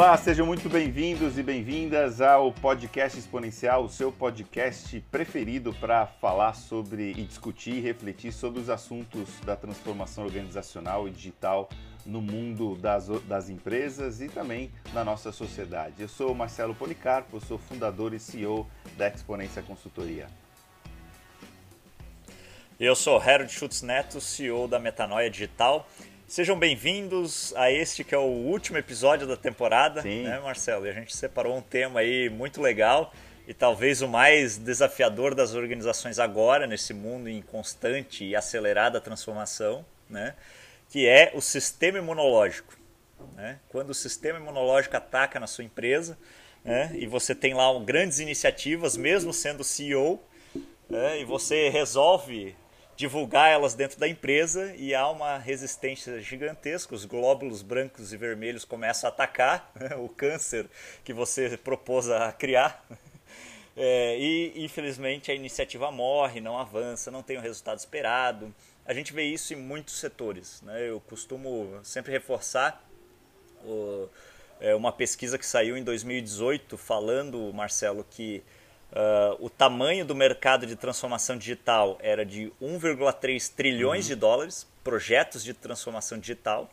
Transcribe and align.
Olá, 0.00 0.16
sejam 0.16 0.46
muito 0.46 0.66
bem-vindos 0.66 1.36
e 1.36 1.42
bem-vindas 1.42 2.22
ao 2.22 2.50
Podcast 2.50 3.18
Exponencial, 3.18 3.84
o 3.84 3.88
seu 3.90 4.10
podcast 4.10 4.98
preferido 5.10 5.74
para 5.74 6.06
falar 6.06 6.54
sobre 6.54 7.10
e 7.10 7.22
discutir 7.22 7.74
e 7.74 7.80
refletir 7.80 8.32
sobre 8.32 8.62
os 8.62 8.70
assuntos 8.70 9.28
da 9.44 9.54
transformação 9.54 10.24
organizacional 10.24 11.06
e 11.06 11.10
digital 11.10 11.68
no 12.06 12.22
mundo 12.22 12.76
das, 12.76 13.08
das 13.24 13.50
empresas 13.50 14.22
e 14.22 14.28
também 14.30 14.72
na 14.94 15.04
nossa 15.04 15.30
sociedade. 15.32 15.96
Eu 15.98 16.08
sou 16.08 16.34
Marcelo 16.34 16.74
Policarpo, 16.74 17.38
sou 17.38 17.58
fundador 17.58 18.14
e 18.14 18.18
CEO 18.18 18.66
da 18.96 19.06
Exponência 19.06 19.60
Consultoria. 19.60 20.28
Eu 22.80 22.96
sou 22.96 23.18
Harold 23.18 23.52
Schutz 23.52 23.82
Neto, 23.82 24.18
CEO 24.18 24.66
da 24.66 24.78
Metanoia 24.78 25.28
Digital 25.28 25.86
Sejam 26.30 26.56
bem-vindos 26.56 27.52
a 27.56 27.72
este 27.72 28.04
que 28.04 28.14
é 28.14 28.18
o 28.18 28.22
último 28.22 28.78
episódio 28.78 29.26
da 29.26 29.36
temporada, 29.36 30.00
Sim. 30.00 30.22
né, 30.22 30.38
Marcelo? 30.38 30.86
E 30.86 30.88
a 30.88 30.92
gente 30.92 31.16
separou 31.16 31.56
um 31.56 31.60
tema 31.60 31.98
aí 31.98 32.28
muito 32.30 32.62
legal 32.62 33.12
e 33.48 33.52
talvez 33.52 34.00
o 34.00 34.06
mais 34.06 34.56
desafiador 34.56 35.34
das 35.34 35.56
organizações 35.56 36.20
agora, 36.20 36.68
nesse 36.68 36.94
mundo 36.94 37.28
em 37.28 37.42
constante 37.42 38.24
e 38.24 38.36
acelerada 38.36 39.00
transformação, 39.00 39.84
né? 40.08 40.36
Que 40.88 41.08
é 41.08 41.32
o 41.34 41.40
sistema 41.40 41.98
imunológico. 41.98 42.78
Né? 43.34 43.58
Quando 43.68 43.90
o 43.90 43.94
sistema 43.94 44.38
imunológico 44.38 44.96
ataca 44.96 45.40
na 45.40 45.48
sua 45.48 45.64
empresa 45.64 46.16
né? 46.64 46.92
e 46.94 47.08
você 47.08 47.34
tem 47.34 47.54
lá 47.54 47.76
grandes 47.80 48.20
iniciativas, 48.20 48.96
mesmo 48.96 49.32
sendo 49.32 49.64
CEO, 49.64 50.22
né? 50.88 51.20
e 51.20 51.24
você 51.24 51.68
resolve 51.70 52.54
divulgar 53.00 53.50
elas 53.50 53.72
dentro 53.72 53.98
da 53.98 54.06
empresa 54.06 54.74
e 54.76 54.94
há 54.94 55.08
uma 55.08 55.38
resistência 55.38 56.20
gigantesca. 56.20 56.94
Os 56.94 57.06
glóbulos 57.06 57.62
brancos 57.62 58.12
e 58.12 58.16
vermelhos 58.18 58.62
começam 58.62 59.08
a 59.08 59.12
atacar 59.12 59.72
o 59.98 60.06
câncer 60.06 60.68
que 61.02 61.14
você 61.14 61.56
propôs 61.56 62.08
a 62.10 62.30
criar. 62.30 62.84
É, 63.76 64.18
e 64.18 64.64
infelizmente 64.64 65.30
a 65.30 65.34
iniciativa 65.34 65.90
morre, 65.90 66.38
não 66.40 66.58
avança, 66.58 67.10
não 67.10 67.22
tem 67.22 67.38
o 67.38 67.40
resultado 67.40 67.78
esperado. 67.78 68.52
A 68.84 68.92
gente 68.92 69.12
vê 69.12 69.22
isso 69.22 69.54
em 69.54 69.56
muitos 69.56 69.98
setores. 69.98 70.60
Né? 70.62 70.90
Eu 70.90 71.00
costumo 71.00 71.80
sempre 71.82 72.12
reforçar 72.12 72.84
o, 73.64 74.08
é, 74.60 74.74
uma 74.74 74.92
pesquisa 74.92 75.38
que 75.38 75.46
saiu 75.46 75.78
em 75.78 75.84
2018 75.84 76.76
falando, 76.76 77.50
Marcelo, 77.54 78.04
que 78.10 78.42
Uh, 78.90 79.44
o 79.44 79.48
tamanho 79.48 80.04
do 80.04 80.16
mercado 80.16 80.66
de 80.66 80.74
transformação 80.74 81.38
digital 81.38 81.96
era 82.00 82.26
de 82.26 82.52
1,3 82.60 83.52
trilhões 83.54 84.06
uhum. 84.06 84.08
de 84.08 84.14
dólares, 84.16 84.66
projetos 84.82 85.44
de 85.44 85.54
transformação 85.54 86.18
digital, 86.18 86.68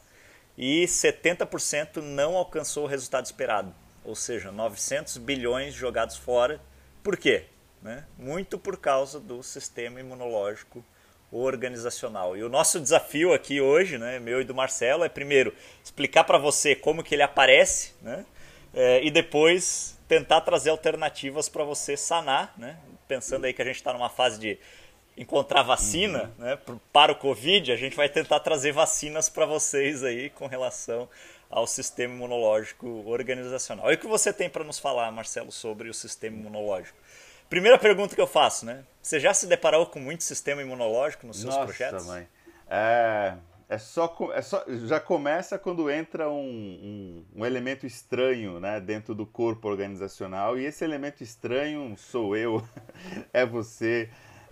e 0.58 0.86
70% 0.86 1.98
não 1.98 2.36
alcançou 2.36 2.86
o 2.86 2.88
resultado 2.88 3.26
esperado, 3.26 3.74
ou 4.04 4.16
seja, 4.16 4.52
900 4.52 5.18
bilhões 5.18 5.76
jogados 5.76 6.18
fora. 6.18 6.60
Por 7.04 7.16
quê? 7.18 7.46
Né? 7.84 8.04
Muito 8.18 8.58
por 8.58 8.78
causa 8.78 9.20
do 9.20 9.44
sistema 9.44 10.00
imunológico 10.00 10.84
organizacional. 11.32 12.36
E 12.36 12.44
o 12.44 12.50
nosso 12.50 12.80
desafio 12.80 13.34
aqui 13.34 13.62
hoje, 13.62 13.98
né, 13.98 14.18
meu 14.18 14.42
e 14.42 14.44
do 14.44 14.56
Marcelo, 14.56 15.04
é 15.04 15.10
primeiro 15.10 15.54
explicar 15.84 16.24
para 16.24 16.38
você 16.38 16.76
como 16.76 17.04
que 17.04 17.14
ele 17.14 17.22
aparece, 17.22 17.94
né, 18.02 18.26
é, 18.74 19.04
e 19.04 19.12
depois 19.12 19.97
tentar 20.08 20.42
trazer 20.42 20.70
alternativas 20.70 21.50
para 21.50 21.64
você 21.64 21.98
sanar, 21.98 22.54
né? 22.58 22.78
Pensando 23.08 23.46
aí 23.46 23.54
que 23.54 23.62
a 23.62 23.66
gente 23.66 23.76
está 23.76 23.94
numa 23.94 24.10
fase 24.10 24.40
de 24.40 24.60
encontrar 25.18 25.64
vacina 25.64 26.32
uhum. 26.38 26.46
né, 26.46 26.60
para 26.94 27.12
o 27.12 27.16
Covid, 27.16 27.72
a 27.72 27.76
gente 27.76 27.96
vai 27.96 28.08
tentar 28.08 28.40
trazer 28.40 28.72
vacinas 28.72 29.30
para 29.30 29.46
vocês 29.46 30.04
aí 30.04 30.30
com 30.30 30.46
relação 30.46 31.10
ao 31.50 31.66
sistema 31.66 32.14
imunológico 32.14 32.88
organizacional. 33.08 33.92
E 33.92 33.96
o 33.96 33.98
que 33.98 34.06
você 34.06 34.32
tem 34.32 34.50
para 34.50 34.64
nos 34.64 34.78
falar, 34.78 35.12
Marcelo, 35.12 35.52
sobre 35.52 35.90
o 35.90 35.94
sistema 35.94 36.38
imunológico? 36.38 36.98
Primeira 37.50 37.80
pergunta 37.80 38.14
que 38.14 38.22
eu 38.22 38.28
faço, 38.28 38.66
né? 38.66 38.84
Você 39.02 39.20
já 39.20 39.34
se 39.34 39.48
deparou 39.48 39.86
com 39.86 40.00
muito 40.00 40.24
sistema 40.24 40.62
imunológico 40.62 41.26
nos 41.26 41.40
seus 41.40 41.56
Nossa, 41.56 41.66
projetos? 41.66 42.06
Mãe. 42.06 42.28
É, 42.70 43.34
é 43.70 43.78
só, 43.78 44.16
é 44.34 44.42
só 44.42 44.64
já 44.86 45.00
começa 45.00 45.60
quando 45.60 45.90
entra 45.90 46.30
um, 46.30 46.36
um, 46.36 47.26
um, 47.42 47.46
elemento 47.46 47.86
estranho 47.86 48.60
né, 48.60 48.80
dentro 48.80 49.14
do 49.14 49.26
corpo 49.26 49.68
organizacional 49.68 50.58
e 50.58 50.66
esse 50.66 50.86
elemento 50.86 51.22
estranho 51.22 51.96
sou 51.98 52.36
eu, 52.36 52.64
é 53.34 53.46
você, 53.46 54.10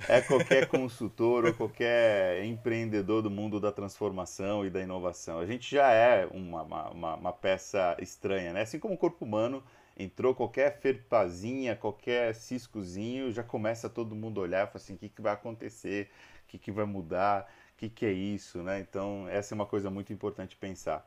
é 0.09 0.20
qualquer 0.20 0.68
consultor 0.70 1.46
ou 1.46 1.53
qualquer 1.53 2.44
empreendedor 2.44 3.22
do 3.22 3.31
mundo 3.31 3.58
da 3.59 3.72
transformação 3.72 4.66
e 4.66 4.70
da 4.70 4.81
inovação. 4.81 5.40
A 5.40 5.46
gente 5.46 5.74
já 5.74 5.92
é 5.92 6.26
uma, 6.26 6.64
uma, 6.64 7.16
uma 7.16 7.34
peça 7.34 7.96
estranha, 8.02 8.52
né? 8.52 8.62
Assim 8.64 8.80
como 8.80 8.96
o 8.96 8.97
corpo 8.97 9.24
humano 9.24 9.64
entrou 9.97 10.36
qualquer 10.36 10.78
ferpazinha, 10.82 11.74
qualquer 11.74 12.36
ciscozinho, 12.36 13.32
já 13.32 13.44
começa 13.44 13.90
todo 13.90 14.14
mundo 14.14 14.42
a 14.42 14.44
olhar 14.44 14.64
e 14.64 14.68
falar 14.68 14.76
assim, 14.76 14.96
o 14.96 14.97
que, 14.97 15.08
que 15.08 15.22
vai 15.22 15.32
acontecer, 15.32 16.09
o 16.44 16.47
que, 16.50 16.58
que 16.58 16.70
vai 16.70 16.84
mudar 16.84 17.50
o 17.75 17.78
que, 17.78 17.90
que 17.90 18.06
é 18.06 18.12
isso, 18.12 18.63
né? 18.63 18.80
Então, 18.80 19.28
essa 19.30 19.53
é 19.53 19.56
uma 19.56 19.66
coisa 19.66 19.90
muito 19.90 20.13
importante 20.13 20.56
pensar. 20.56 21.06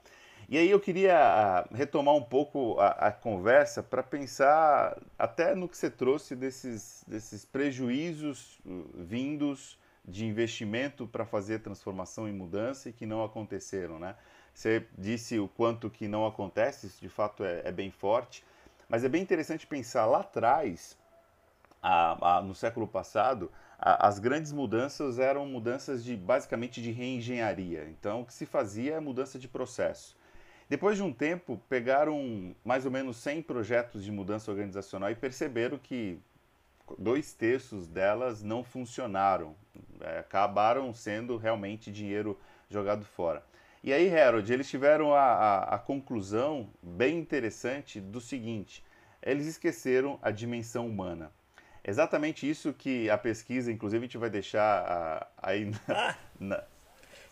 E 0.48 0.56
aí 0.56 0.70
eu 0.70 0.78
queria 0.78 1.66
uh, 1.70 1.74
retomar 1.74 2.14
um 2.14 2.22
pouco 2.22 2.78
a, 2.78 3.08
a 3.08 3.12
conversa 3.12 3.82
para 3.82 4.02
pensar 4.02 4.98
até 5.18 5.54
no 5.54 5.68
que 5.68 5.76
você 5.76 5.90
trouxe 5.90 6.36
desses, 6.36 7.04
desses 7.08 7.44
prejuízos 7.44 8.60
uh, 8.66 8.90
vindos 8.94 9.78
de 10.04 10.26
investimento 10.26 11.06
para 11.06 11.24
fazer 11.24 11.60
transformação 11.60 12.28
e 12.28 12.32
mudança 12.32 12.88
e 12.88 12.92
que 12.92 13.06
não 13.06 13.24
aconteceram, 13.24 13.98
né? 13.98 14.14
Você 14.54 14.86
disse 14.96 15.38
o 15.38 15.48
quanto 15.48 15.90
que 15.90 16.08
não 16.08 16.26
acontece, 16.26 16.86
isso 16.86 17.00
de 17.00 17.08
fato 17.08 17.44
é, 17.44 17.62
é 17.64 17.72
bem 17.72 17.90
forte, 17.90 18.44
mas 18.88 19.04
é 19.04 19.08
bem 19.08 19.22
interessante 19.22 19.66
pensar 19.66 20.06
lá 20.06 20.20
atrás, 20.20 20.96
a, 21.82 22.38
a, 22.38 22.42
no 22.42 22.54
século 22.54 22.88
passado, 22.88 23.50
as 23.78 24.18
grandes 24.18 24.50
mudanças 24.50 25.18
eram 25.20 25.46
mudanças 25.46 26.02
de 26.02 26.16
basicamente 26.16 26.82
de 26.82 26.90
reengenharia. 26.90 27.88
Então, 27.88 28.22
o 28.22 28.26
que 28.26 28.34
se 28.34 28.44
fazia 28.44 28.94
é 28.94 29.00
mudança 29.00 29.38
de 29.38 29.46
processo. 29.46 30.16
Depois 30.68 30.96
de 30.96 31.02
um 31.02 31.12
tempo, 31.12 31.60
pegaram 31.68 32.54
mais 32.64 32.84
ou 32.84 32.90
menos 32.90 33.16
100 33.18 33.42
projetos 33.42 34.04
de 34.04 34.10
mudança 34.10 34.50
organizacional 34.50 35.10
e 35.10 35.14
perceberam 35.14 35.78
que 35.78 36.18
dois 36.98 37.32
terços 37.32 37.86
delas 37.86 38.42
não 38.42 38.64
funcionaram, 38.64 39.54
é, 40.00 40.18
acabaram 40.18 40.92
sendo 40.92 41.36
realmente 41.36 41.92
dinheiro 41.92 42.38
jogado 42.68 43.04
fora. 43.04 43.42
E 43.82 43.92
aí, 43.92 44.12
Harold, 44.12 44.52
eles 44.52 44.68
tiveram 44.68 45.14
a, 45.14 45.20
a, 45.20 45.74
a 45.76 45.78
conclusão 45.78 46.68
bem 46.82 47.18
interessante 47.18 48.00
do 48.00 48.20
seguinte: 48.20 48.84
eles 49.22 49.46
esqueceram 49.46 50.18
a 50.20 50.30
dimensão 50.30 50.86
humana. 50.86 51.30
Exatamente 51.88 52.48
isso 52.48 52.74
que 52.74 53.08
a 53.08 53.16
pesquisa, 53.16 53.72
inclusive, 53.72 54.04
a 54.04 54.06
gente 54.06 54.18
vai 54.18 54.28
deixar 54.28 55.32
aí 55.40 55.64
na, 55.64 55.78
ah, 55.88 56.16
na 56.38 56.64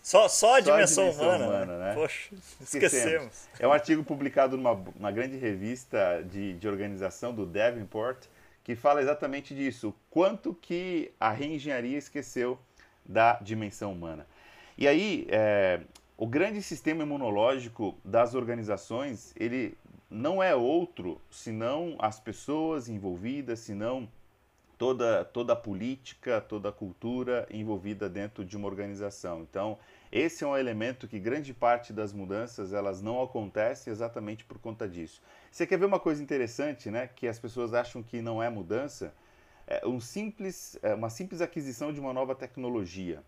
só, 0.02 0.28
só 0.28 0.54
a 0.54 0.60
dimensão, 0.60 1.12
só 1.12 1.30
a 1.30 1.34
dimensão 1.34 1.38
humana, 1.38 1.46
humana, 1.46 1.78
né? 1.78 1.88
né? 1.88 1.94
Poxa, 1.94 2.34
esquecemos. 2.60 3.48
É 3.58 3.66
um 3.66 3.72
artigo 3.72 4.02
publicado 4.02 4.56
numa 4.56 4.72
uma 4.72 5.10
grande 5.10 5.36
revista 5.36 6.24
de, 6.30 6.54
de 6.54 6.68
organização 6.68 7.34
do 7.34 7.44
Davenport 7.44 8.24
que 8.62 8.74
fala 8.74 9.02
exatamente 9.02 9.54
disso, 9.54 9.94
quanto 10.08 10.54
que 10.54 11.12
a 11.20 11.30
reengenharia 11.30 11.98
esqueceu 11.98 12.58
da 13.04 13.34
dimensão 13.34 13.92
humana. 13.92 14.26
E 14.78 14.88
aí, 14.88 15.26
é, 15.28 15.80
o 16.16 16.26
grande 16.26 16.62
sistema 16.62 17.02
imunológico 17.02 17.96
das 18.04 18.34
organizações, 18.34 19.34
ele 19.36 19.76
não 20.08 20.42
é 20.42 20.54
outro 20.54 21.20
senão 21.30 21.96
as 21.98 22.18
pessoas 22.18 22.88
envolvidas, 22.88 23.58
senão 23.58 24.08
toda, 24.78 25.24
toda 25.24 25.52
a 25.52 25.56
política, 25.56 26.40
toda 26.40 26.68
a 26.68 26.72
cultura 26.72 27.46
envolvida 27.50 28.08
dentro 28.08 28.44
de 28.44 28.56
uma 28.56 28.66
organização. 28.66 29.42
Então, 29.42 29.78
esse 30.10 30.44
é 30.44 30.46
um 30.46 30.56
elemento 30.56 31.08
que 31.08 31.18
grande 31.18 31.52
parte 31.54 31.92
das 31.92 32.12
mudanças 32.12 32.72
elas 32.72 33.02
não 33.02 33.22
acontecem 33.22 33.90
exatamente 33.90 34.44
por 34.44 34.58
conta 34.58 34.88
disso. 34.88 35.22
Você 35.50 35.66
quer 35.66 35.78
ver 35.78 35.86
uma 35.86 36.00
coisa 36.00 36.22
interessante, 36.22 36.90
né? 36.90 37.08
Que 37.08 37.26
as 37.26 37.38
pessoas 37.38 37.74
acham 37.74 38.02
que 38.02 38.20
não 38.20 38.42
é 38.42 38.48
mudança? 38.50 39.14
É 39.66 39.86
um 39.86 40.00
simples, 40.00 40.78
é 40.82 40.94
uma 40.94 41.10
simples 41.10 41.40
aquisição 41.40 41.92
de 41.92 41.98
uma 41.98 42.12
nova 42.12 42.34
tecnologia. 42.34 43.22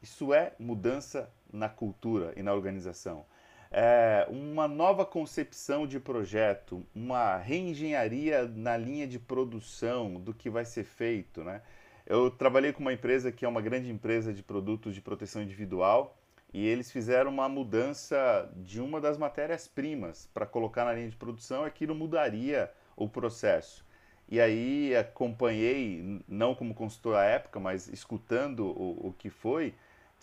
Isso 0.00 0.32
é 0.32 0.52
mudança 0.58 1.28
na 1.52 1.68
cultura 1.68 2.32
e 2.36 2.42
na 2.42 2.54
organização 2.54 3.24
é, 3.70 4.26
uma 4.30 4.66
nova 4.66 5.04
concepção 5.04 5.86
de 5.86 6.00
projeto, 6.00 6.84
uma 6.94 7.36
reengenharia 7.36 8.46
na 8.46 8.76
linha 8.76 9.06
de 9.06 9.18
produção 9.18 10.14
do 10.14 10.32
que 10.32 10.48
vai 10.48 10.64
ser 10.64 10.84
feito. 10.84 11.44
Né? 11.44 11.60
Eu 12.06 12.30
trabalhei 12.30 12.72
com 12.72 12.80
uma 12.80 12.92
empresa 12.92 13.30
que 13.30 13.44
é 13.44 13.48
uma 13.48 13.60
grande 13.60 13.90
empresa 13.90 14.32
de 14.32 14.42
produtos 14.42 14.94
de 14.94 15.02
proteção 15.02 15.42
individual 15.42 16.18
e 16.52 16.66
eles 16.66 16.90
fizeram 16.90 17.30
uma 17.30 17.48
mudança 17.48 18.50
de 18.56 18.80
uma 18.80 19.00
das 19.00 19.18
matérias-primas 19.18 20.28
para 20.32 20.46
colocar 20.46 20.86
na 20.86 20.94
linha 20.94 21.10
de 21.10 21.16
produção, 21.16 21.64
aquilo 21.64 21.94
mudaria 21.94 22.70
o 22.96 23.06
processo. 23.06 23.86
E 24.30 24.40
aí 24.40 24.94
acompanhei, 24.96 26.22
não 26.26 26.54
como 26.54 26.74
consultor 26.74 27.16
à 27.16 27.24
época, 27.24 27.60
mas 27.60 27.88
escutando 27.88 28.60
o, 28.66 29.08
o 29.08 29.12
que 29.12 29.30
foi, 29.30 29.74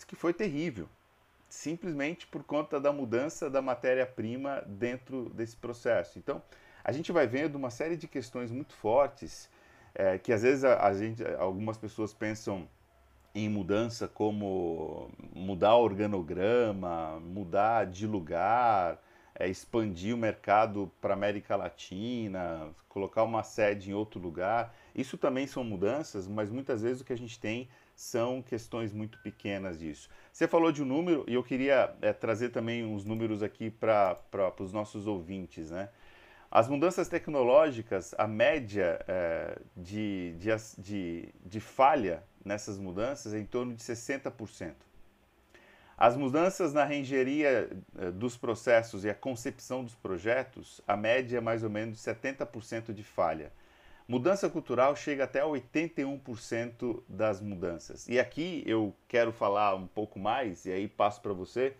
que 0.06 0.16
foi 0.16 0.32
terrível 0.32 0.88
simplesmente 1.48 2.26
por 2.26 2.42
conta 2.44 2.80
da 2.80 2.92
mudança 2.92 3.48
da 3.48 3.62
matéria-prima 3.62 4.62
dentro 4.66 5.30
desse 5.30 5.56
processo. 5.56 6.18
Então, 6.18 6.42
a 6.84 6.92
gente 6.92 7.12
vai 7.12 7.26
vendo 7.26 7.56
uma 7.56 7.70
série 7.70 7.96
de 7.96 8.06
questões 8.06 8.50
muito 8.50 8.74
fortes 8.74 9.48
é, 9.98 10.18
que 10.18 10.32
às 10.32 10.42
vezes 10.42 10.62
a, 10.62 10.86
a, 10.86 10.92
gente, 10.92 11.24
algumas 11.38 11.78
pessoas 11.78 12.12
pensam 12.12 12.68
em 13.34 13.48
mudança 13.48 14.06
como 14.06 15.10
mudar 15.34 15.74
o 15.74 15.82
organograma, 15.82 17.18
mudar 17.20 17.86
de 17.86 18.06
lugar, 18.06 19.02
é, 19.34 19.48
expandir 19.48 20.14
o 20.14 20.18
mercado 20.18 20.92
para 21.00 21.14
América 21.14 21.56
Latina, 21.56 22.68
colocar 22.88 23.22
uma 23.22 23.42
sede 23.42 23.90
em 23.90 23.94
outro 23.94 24.20
lugar. 24.20 24.74
Isso 24.94 25.16
também 25.16 25.46
são 25.46 25.64
mudanças, 25.64 26.28
mas 26.28 26.50
muitas 26.50 26.82
vezes 26.82 27.00
o 27.00 27.04
que 27.04 27.12
a 27.12 27.18
gente 27.18 27.40
tem 27.40 27.68
são 27.96 28.42
questões 28.42 28.92
muito 28.92 29.18
pequenas 29.22 29.78
disso. 29.78 30.08
Você 30.30 30.46
falou 30.46 30.70
de 30.70 30.82
um 30.82 30.86
número 30.86 31.24
e 31.26 31.34
eu 31.34 31.42
queria 31.42 31.94
é, 32.02 32.12
trazer 32.12 32.50
também 32.50 32.84
uns 32.84 33.04
números 33.04 33.42
aqui 33.42 33.70
para 33.70 34.20
os 34.60 34.72
nossos 34.72 35.06
ouvintes. 35.06 35.70
Né? 35.70 35.88
As 36.50 36.68
mudanças 36.68 37.08
tecnológicas, 37.08 38.14
a 38.18 38.26
média 38.26 39.02
é, 39.08 39.58
de, 39.74 40.34
de, 40.38 40.50
de, 40.78 41.28
de 41.44 41.60
falha 41.60 42.22
nessas 42.44 42.78
mudanças 42.78 43.32
é 43.32 43.38
em 43.38 43.46
torno 43.46 43.74
de 43.74 43.82
60%. 43.82 44.74
As 45.98 46.14
mudanças 46.14 46.74
na 46.74 46.94
engenharia 46.94 47.70
eh, 47.98 48.10
dos 48.10 48.36
processos 48.36 49.02
e 49.04 49.08
a 49.08 49.14
concepção 49.14 49.82
dos 49.82 49.94
projetos, 49.94 50.82
a 50.86 50.94
média 50.94 51.38
é 51.38 51.40
mais 51.40 51.64
ou 51.64 51.70
menos 51.70 51.98
70% 52.00 52.92
de 52.92 53.02
falha. 53.02 53.50
Mudança 54.08 54.48
cultural 54.48 54.94
chega 54.94 55.24
até 55.24 55.42
81% 55.42 57.02
das 57.08 57.40
mudanças. 57.40 58.08
E 58.08 58.20
aqui 58.20 58.62
eu 58.64 58.94
quero 59.08 59.32
falar 59.32 59.74
um 59.74 59.86
pouco 59.86 60.18
mais, 60.18 60.64
e 60.64 60.72
aí 60.72 60.86
passo 60.86 61.20
para 61.20 61.32
você. 61.32 61.74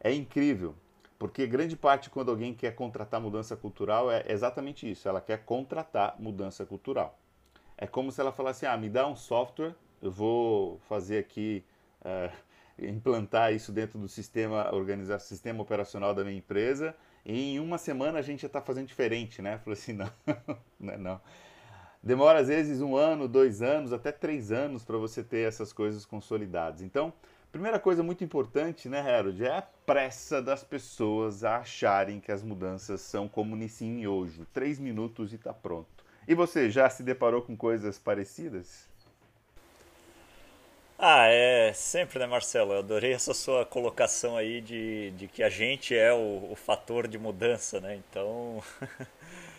É 0.00 0.12
incrível, 0.12 0.74
porque 1.18 1.46
grande 1.46 1.76
parte 1.76 2.08
quando 2.08 2.30
alguém 2.30 2.54
quer 2.54 2.74
contratar 2.74 3.20
mudança 3.20 3.54
cultural 3.54 4.10
é 4.10 4.24
exatamente 4.28 4.90
isso, 4.90 5.08
ela 5.08 5.20
quer 5.20 5.44
contratar 5.44 6.16
mudança 6.18 6.64
cultural. 6.64 7.18
É 7.76 7.86
como 7.86 8.10
se 8.10 8.20
ela 8.20 8.32
falasse, 8.32 8.64
ah, 8.64 8.76
me 8.76 8.88
dá 8.88 9.06
um 9.06 9.14
software, 9.14 9.74
eu 10.00 10.10
vou 10.10 10.78
fazer 10.88 11.18
aqui... 11.18 11.64
Uh, 12.00 12.52
implantar 12.78 13.52
isso 13.52 13.70
dentro 13.70 13.98
do 13.98 14.08
sistema 14.08 14.74
organizar 14.74 15.18
sistema 15.18 15.62
operacional 15.62 16.14
da 16.14 16.24
minha 16.24 16.38
empresa 16.38 16.96
em 17.24 17.60
uma 17.60 17.78
semana 17.78 18.18
a 18.18 18.22
gente 18.22 18.42
já 18.42 18.46
está 18.46 18.60
fazendo 18.60 18.88
diferente, 18.88 19.40
né? 19.40 19.58
Falei 19.58 19.78
assim, 19.78 19.92
não, 19.94 20.10
não, 20.78 20.92
é 20.92 20.98
não. 20.98 21.20
Demora 22.02 22.40
às 22.40 22.48
vezes 22.48 22.80
um 22.80 22.96
ano, 22.96 23.28
dois 23.28 23.62
anos, 23.62 23.92
até 23.92 24.10
três 24.10 24.50
anos 24.50 24.84
para 24.84 24.98
você 24.98 25.22
ter 25.22 25.46
essas 25.46 25.72
coisas 25.72 26.04
consolidadas. 26.04 26.82
Então, 26.82 27.12
primeira 27.52 27.78
coisa 27.78 28.02
muito 28.02 28.24
importante, 28.24 28.88
né, 28.88 29.00
Harold, 29.00 29.44
é 29.44 29.58
a 29.58 29.62
pressa 29.62 30.42
das 30.42 30.64
pessoas 30.64 31.44
a 31.44 31.58
acharem 31.58 32.18
que 32.18 32.32
as 32.32 32.42
mudanças 32.42 33.00
são 33.02 33.28
como 33.28 33.54
Nissim 33.54 33.90
Miojo. 33.90 34.46
Três 34.52 34.80
minutos 34.80 35.32
e 35.32 35.36
está 35.36 35.52
pronto. 35.52 36.04
E 36.26 36.34
você 36.34 36.70
já 36.70 36.90
se 36.90 37.04
deparou 37.04 37.42
com 37.42 37.56
coisas 37.56 37.98
parecidas? 37.98 38.91
Ah, 41.04 41.26
é 41.26 41.72
sempre, 41.72 42.20
né, 42.20 42.26
Marcelo? 42.26 42.74
Eu 42.74 42.78
adorei 42.78 43.12
essa 43.12 43.34
sua 43.34 43.66
colocação 43.66 44.36
aí 44.36 44.60
de, 44.60 45.10
de 45.16 45.26
que 45.26 45.42
a 45.42 45.48
gente 45.48 45.96
é 45.96 46.12
o, 46.12 46.52
o 46.52 46.54
fator 46.54 47.08
de 47.08 47.18
mudança, 47.18 47.80
né? 47.80 47.96
Então. 47.96 48.62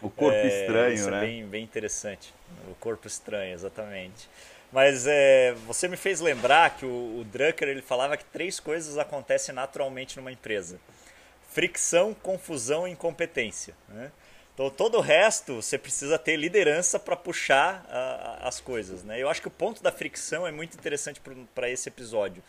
O 0.01 0.09
corpo 0.09 0.35
é, 0.35 0.47
estranho, 0.47 0.93
isso 0.93 1.07
é 1.07 1.11
né? 1.11 1.17
É 1.17 1.21
bem, 1.21 1.45
bem 1.45 1.63
interessante. 1.63 2.33
O 2.69 2.75
corpo 2.75 3.07
estranho, 3.07 3.53
exatamente. 3.53 4.29
Mas 4.69 5.07
é, 5.07 5.53
você 5.65 5.87
me 5.87 5.95
fez 5.95 6.19
lembrar 6.19 6.75
que 6.75 6.85
o, 6.85 7.21
o 7.21 7.23
Drucker 7.23 7.69
ele 7.69 7.81
falava 7.81 8.17
que 8.17 8.25
três 8.25 8.59
coisas 8.59 8.97
acontecem 8.97 9.55
naturalmente 9.55 10.17
numa 10.17 10.29
empresa: 10.29 10.77
fricção, 11.49 12.13
confusão 12.13 12.85
e 12.85 12.91
incompetência. 12.91 13.73
Né? 13.87 14.11
Então, 14.53 14.69
todo 14.69 14.99
o 14.99 15.01
resto, 15.01 15.55
você 15.55 15.79
precisa 15.79 16.19
ter 16.19 16.35
liderança 16.35 16.99
para 16.99 17.15
puxar 17.15 17.85
as 18.41 18.59
coisas. 18.59 19.03
Né? 19.03 19.19
Eu 19.19 19.27
acho 19.27 19.41
que 19.41 19.47
o 19.47 19.51
ponto 19.51 19.81
da 19.81 19.91
fricção 19.91 20.45
é 20.45 20.51
muito 20.51 20.77
interessante 20.77 21.19
para 21.55 21.69
esse 21.69 21.89
episódio, 21.89 22.43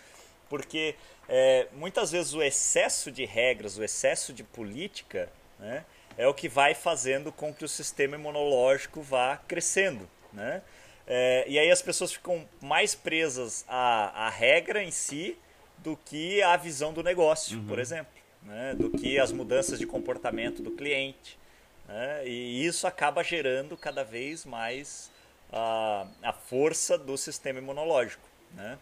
porque 0.48 0.94
é, 1.28 1.66
muitas 1.72 2.12
vezes 2.12 2.34
o 2.34 2.42
excesso 2.42 3.10
de 3.10 3.24
regras, 3.24 3.78
o 3.78 3.82
excesso 3.82 4.34
de 4.34 4.44
política, 4.44 5.30
né, 5.58 5.84
é 6.18 6.28
o 6.28 6.34
que 6.34 6.48
vai 6.48 6.74
fazendo 6.74 7.32
com 7.32 7.52
que 7.52 7.64
o 7.64 7.68
sistema 7.68 8.16
imunológico 8.16 9.00
vá 9.00 9.38
crescendo. 9.48 10.08
Né? 10.30 10.60
É, 11.06 11.44
e 11.48 11.58
aí 11.58 11.70
as 11.70 11.80
pessoas 11.80 12.12
ficam 12.12 12.46
mais 12.60 12.94
presas 12.94 13.64
à, 13.66 14.26
à 14.26 14.28
regra 14.28 14.82
em 14.82 14.90
si 14.90 15.38
do 15.78 15.96
que 15.96 16.42
à 16.42 16.56
visão 16.56 16.92
do 16.92 17.02
negócio, 17.02 17.58
uhum. 17.58 17.66
por 17.66 17.78
exemplo, 17.78 18.12
né? 18.42 18.74
do 18.74 18.90
que 18.90 19.18
as 19.18 19.32
mudanças 19.32 19.78
de 19.78 19.86
comportamento 19.86 20.62
do 20.62 20.70
cliente. 20.70 21.38
Né? 21.86 22.26
E 22.26 22.64
isso 22.66 22.86
acaba 22.86 23.22
gerando 23.22 23.76
cada 23.76 24.02
vez 24.02 24.44
mais 24.44 25.10
a, 25.52 26.06
a 26.22 26.32
força 26.32 26.98
do 26.98 27.16
sistema 27.16 27.58
imunológico. 27.58 28.26
Né? 28.52 28.78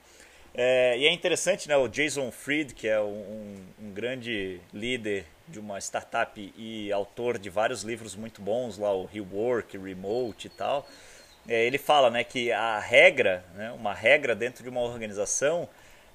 É, 0.54 0.99
e 0.99 1.06
é 1.06 1.12
interessante, 1.12 1.66
né, 1.69 1.76
o 1.76 1.88
Jason 1.88 2.31
Fried, 2.31 2.75
que 2.75 2.87
é 2.87 3.00
um, 3.00 3.56
um, 3.81 3.90
grande 3.93 4.60
líder 4.72 5.25
de 5.49 5.58
uma 5.58 5.78
startup 5.78 6.52
e 6.56 6.93
autor 6.93 7.38
de 7.38 7.49
vários 7.49 7.82
livros 7.82 8.14
muito 8.14 8.43
bons, 8.43 8.76
lá 8.76 8.94
o 8.94 9.06
Rework, 9.06 9.78
Remote 9.78 10.49
e 10.49 10.50
tal, 10.50 10.87
é, 11.49 11.64
ele 11.64 11.78
fala 11.78 12.10
né, 12.10 12.22
que 12.22 12.52
a 12.52 12.78
regra, 12.78 13.44
né, 13.54 13.72
uma 13.72 13.94
regra 13.94 14.34
dentro 14.34 14.62
de 14.62 14.69
uma 14.69 14.81
organização 14.81 15.69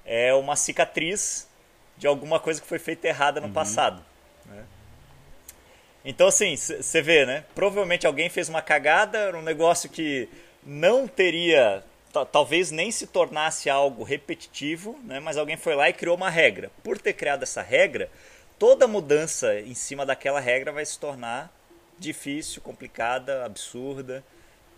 é 0.04 0.32
uma 0.32 0.54
cicatriz 0.54 1.48
de 1.96 2.06
alguma 2.06 2.38
coisa 2.38 2.60
que 2.60 2.66
foi 2.66 2.78
feita 2.78 3.08
errada 3.08 3.40
no 3.40 3.48
uhum. 3.48 3.52
passado. 3.52 4.02
Então, 6.04 6.28
assim, 6.28 6.56
você 6.56 7.02
vê, 7.02 7.26
né? 7.26 7.44
Provavelmente 7.54 8.06
alguém 8.06 8.28
fez 8.28 8.48
uma 8.48 8.62
cagada, 8.62 9.36
um 9.36 9.42
negócio 9.42 9.90
que 9.90 10.28
não 10.62 11.06
teria, 11.06 11.82
talvez 12.32 12.70
nem 12.70 12.90
se 12.90 13.06
tornasse 13.06 13.68
algo 13.68 14.02
repetitivo, 14.02 14.98
né? 15.04 15.20
Mas 15.20 15.36
alguém 15.36 15.56
foi 15.56 15.74
lá 15.74 15.88
e 15.88 15.92
criou 15.92 16.16
uma 16.16 16.30
regra. 16.30 16.70
Por 16.82 16.98
ter 16.98 17.12
criado 17.12 17.42
essa 17.42 17.62
regra, 17.62 18.10
toda 18.58 18.86
mudança 18.86 19.58
em 19.60 19.74
cima 19.74 20.06
daquela 20.06 20.40
regra 20.40 20.72
vai 20.72 20.84
se 20.84 20.98
tornar 20.98 21.52
difícil, 21.98 22.62
complicada, 22.62 23.44
absurda, 23.44 24.24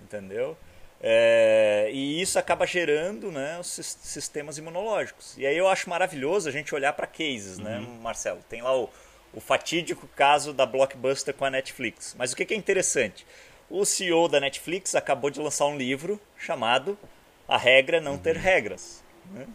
entendeu? 0.02 0.56
É, 1.02 1.88
e 1.92 2.20
isso 2.20 2.38
acaba 2.38 2.66
gerando 2.66 3.32
né, 3.32 3.58
os 3.58 3.68
sistemas 3.68 4.58
imunológicos. 4.58 5.36
E 5.38 5.46
aí 5.46 5.56
eu 5.56 5.68
acho 5.68 5.88
maravilhoso 5.88 6.48
a 6.48 6.52
gente 6.52 6.74
olhar 6.74 6.92
para 6.92 7.06
cases, 7.06 7.58
né, 7.58 7.78
uhum. 7.78 7.94
né, 7.94 7.98
Marcelo? 8.02 8.40
Tem 8.48 8.60
lá 8.60 8.76
o 8.76 8.90
o 9.32 9.40
fatídico 9.40 10.08
caso 10.08 10.52
da 10.52 10.66
Blockbuster 10.66 11.34
com 11.34 11.44
a 11.44 11.50
Netflix. 11.50 12.14
Mas 12.18 12.32
o 12.32 12.36
que 12.36 12.52
é 12.52 12.56
interessante? 12.56 13.26
O 13.68 13.84
CEO 13.84 14.28
da 14.28 14.40
Netflix 14.40 14.94
acabou 14.94 15.30
de 15.30 15.40
lançar 15.40 15.66
um 15.66 15.76
livro 15.76 16.20
chamado 16.36 16.98
A 17.46 17.56
Regra 17.56 18.00
Não 18.00 18.18
Ter 18.18 18.36
uhum. 18.36 18.42
Regras. 18.42 19.04
Né? 19.32 19.46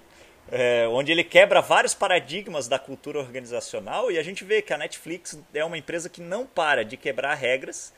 É, 0.52 0.88
onde 0.88 1.12
ele 1.12 1.24
quebra 1.24 1.60
vários 1.60 1.94
paradigmas 1.94 2.68
da 2.68 2.78
cultura 2.78 3.20
organizacional 3.20 4.12
e 4.12 4.18
a 4.18 4.24
gente 4.24 4.44
vê 4.44 4.62
que 4.62 4.72
a 4.72 4.78
Netflix 4.78 5.38
é 5.54 5.66
uma 5.66 5.78
empresa 5.78 6.08
que 6.08 6.22
não 6.22 6.46
para 6.46 6.86
de 6.86 6.96
quebrar 6.96 7.34
regras 7.34 7.92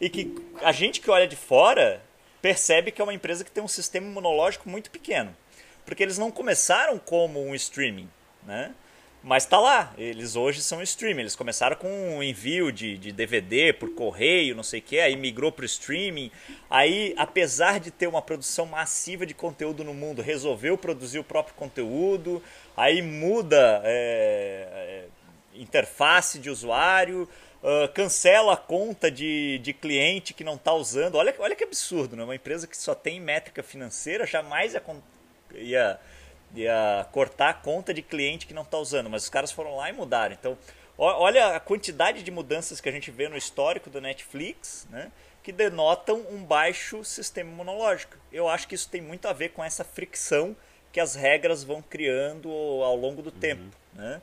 e 0.00 0.08
que 0.08 0.32
a 0.62 0.70
gente 0.70 1.00
que 1.00 1.10
olha 1.10 1.26
de 1.26 1.34
fora 1.34 2.00
percebe 2.40 2.92
que 2.92 3.00
é 3.00 3.04
uma 3.04 3.12
empresa 3.12 3.44
que 3.44 3.50
tem 3.50 3.62
um 3.62 3.68
sistema 3.68 4.06
imunológico 4.06 4.68
muito 4.68 4.90
pequeno. 4.90 5.36
Porque 5.84 6.02
eles 6.02 6.18
não 6.18 6.30
começaram 6.30 6.98
como 6.98 7.42
um 7.42 7.54
streaming. 7.54 8.08
Né? 8.44 8.72
Mas 9.22 9.44
tá 9.44 9.58
lá, 9.58 9.92
eles 9.98 10.36
hoje 10.36 10.62
são 10.62 10.80
streaming. 10.80 11.22
Eles 11.22 11.34
começaram 11.34 11.76
com 11.76 11.88
um 11.88 12.22
envio 12.22 12.70
de, 12.70 12.96
de 12.96 13.10
DVD 13.10 13.72
por 13.72 13.92
correio, 13.94 14.54
não 14.54 14.62
sei 14.62 14.78
o 14.78 14.82
que, 14.82 15.00
aí 15.00 15.16
migrou 15.16 15.50
para 15.50 15.64
o 15.64 15.66
streaming. 15.66 16.30
Aí, 16.70 17.14
apesar 17.16 17.80
de 17.80 17.90
ter 17.90 18.06
uma 18.06 18.22
produção 18.22 18.64
massiva 18.64 19.26
de 19.26 19.34
conteúdo 19.34 19.82
no 19.82 19.92
mundo, 19.92 20.22
resolveu 20.22 20.78
produzir 20.78 21.18
o 21.18 21.24
próprio 21.24 21.54
conteúdo. 21.56 22.42
Aí 22.76 23.02
muda 23.02 23.82
é, 23.84 24.68
é, 24.72 25.60
interface 25.60 26.38
de 26.38 26.48
usuário, 26.48 27.28
uh, 27.60 27.92
cancela 27.92 28.54
a 28.54 28.56
conta 28.56 29.10
de, 29.10 29.58
de 29.58 29.72
cliente 29.72 30.32
que 30.32 30.44
não 30.44 30.54
está 30.54 30.72
usando. 30.72 31.16
Olha, 31.16 31.34
olha 31.40 31.56
que 31.56 31.64
absurdo, 31.64 32.14
né? 32.14 32.22
Uma 32.22 32.36
empresa 32.36 32.68
que 32.68 32.76
só 32.76 32.94
tem 32.94 33.20
métrica 33.20 33.64
financeira 33.64 34.24
jamais 34.24 34.74
ia, 34.74 34.82
ia 35.54 36.00
ia 36.54 37.06
cortar 37.12 37.50
a 37.50 37.54
conta 37.54 37.92
de 37.92 38.02
cliente 38.02 38.46
que 38.46 38.54
não 38.54 38.62
está 38.62 38.78
usando, 38.78 39.10
mas 39.10 39.24
os 39.24 39.28
caras 39.28 39.52
foram 39.52 39.76
lá 39.76 39.88
e 39.88 39.92
mudaram. 39.92 40.34
Então, 40.34 40.56
olha 40.96 41.56
a 41.56 41.60
quantidade 41.60 42.22
de 42.22 42.30
mudanças 42.30 42.80
que 42.80 42.88
a 42.88 42.92
gente 42.92 43.10
vê 43.10 43.28
no 43.28 43.36
histórico 43.36 43.88
do 43.88 44.00
Netflix, 44.00 44.86
né, 44.90 45.12
que 45.42 45.52
denotam 45.52 46.26
um 46.30 46.42
baixo 46.42 47.04
sistema 47.04 47.50
imunológico. 47.50 48.16
Eu 48.32 48.48
acho 48.48 48.66
que 48.66 48.74
isso 48.74 48.88
tem 48.88 49.00
muito 49.00 49.28
a 49.28 49.32
ver 49.32 49.50
com 49.50 49.62
essa 49.62 49.84
fricção 49.84 50.56
que 50.92 51.00
as 51.00 51.14
regras 51.14 51.62
vão 51.62 51.82
criando 51.82 52.50
ao 52.50 52.96
longo 52.96 53.22
do 53.22 53.30
uhum. 53.30 53.38
tempo. 53.38 53.76
Né? 53.94 54.20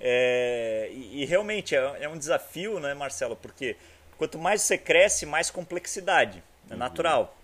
É, 0.00 0.88
e, 0.92 1.22
e, 1.22 1.24
realmente 1.24 1.74
é, 1.74 1.96
é, 2.00 2.08
um 2.08 2.18
desafio, 2.18 2.80
né, 2.80 2.94
Marcelo? 2.94 3.36
Porque 3.36 3.76
quanto 4.16 4.38
mais 4.38 4.62
você 4.62 4.78
cresce, 4.78 5.26
mais 5.26 5.50
complexidade. 5.50 6.42
É 6.68 6.72
uhum. 6.72 6.78
natural. 6.78 7.36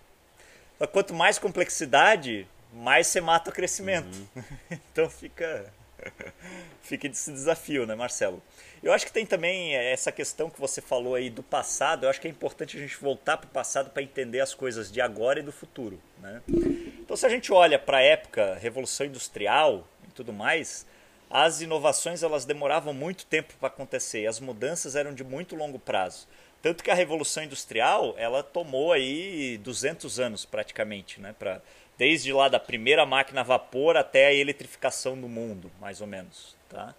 Quanto 0.91 1.13
mais 1.13 1.39
complexidade, 1.39 2.47
mais 2.75 3.07
você 3.07 3.21
mata 3.21 3.49
o 3.49 3.53
crescimento. 3.53 4.15
Uhum. 4.35 4.43
então 4.91 5.09
fica. 5.09 5.73
Fica 6.81 7.07
esse 7.07 7.31
desafio, 7.31 7.87
né, 7.87 7.95
Marcelo? 7.95 8.41
Eu 8.83 8.93
acho 8.93 9.07
que 9.07 9.11
tem 9.11 9.25
também 9.25 9.75
essa 9.75 10.11
questão 10.11 10.51
que 10.51 10.59
você 10.59 10.79
falou 10.79 11.15
aí 11.15 11.31
do 11.31 11.41
passado. 11.41 12.03
Eu 12.05 12.09
acho 12.09 12.21
que 12.21 12.27
é 12.27 12.29
importante 12.29 12.77
a 12.77 12.79
gente 12.79 12.95
voltar 12.97 13.37
para 13.37 13.47
o 13.47 13.49
passado 13.49 13.89
para 13.89 14.03
entender 14.03 14.39
as 14.39 14.53
coisas 14.53 14.91
de 14.91 15.01
agora 15.01 15.39
e 15.39 15.43
do 15.43 15.51
futuro. 15.51 15.99
Né? 16.19 16.43
Então, 16.47 17.17
se 17.17 17.25
a 17.25 17.29
gente 17.29 17.51
olha 17.51 17.79
para 17.79 17.97
a 17.97 18.01
época 18.01 18.55
Revolução 18.61 19.07
Industrial 19.07 19.87
e 20.07 20.11
tudo 20.11 20.31
mais, 20.31 20.85
as 21.27 21.61
inovações 21.61 22.21
elas 22.21 22.45
demoravam 22.45 22.93
muito 22.93 23.25
tempo 23.25 23.55
para 23.59 23.67
acontecer 23.67 24.27
as 24.27 24.39
mudanças 24.39 24.95
eram 24.95 25.13
de 25.13 25.23
muito 25.23 25.55
longo 25.55 25.79
prazo. 25.79 26.27
Tanto 26.61 26.83
que 26.83 26.89
a 26.89 26.95
Revolução 26.95 27.43
Industrial 27.43 28.15
ela 28.17 28.41
tomou 28.41 28.91
aí 28.91 29.57
200 29.59 30.19
anos 30.19 30.45
praticamente, 30.45 31.21
né? 31.21 31.35
Pra, 31.37 31.61
desde 31.97 32.31
lá 32.33 32.47
da 32.47 32.59
primeira 32.59 33.05
máquina 33.05 33.41
a 33.41 33.43
vapor 33.43 33.97
até 33.97 34.27
a 34.27 34.33
eletrificação 34.33 35.19
do 35.19 35.27
mundo, 35.27 35.71
mais 35.79 36.01
ou 36.01 36.07
menos. 36.07 36.55
Tá? 36.69 36.93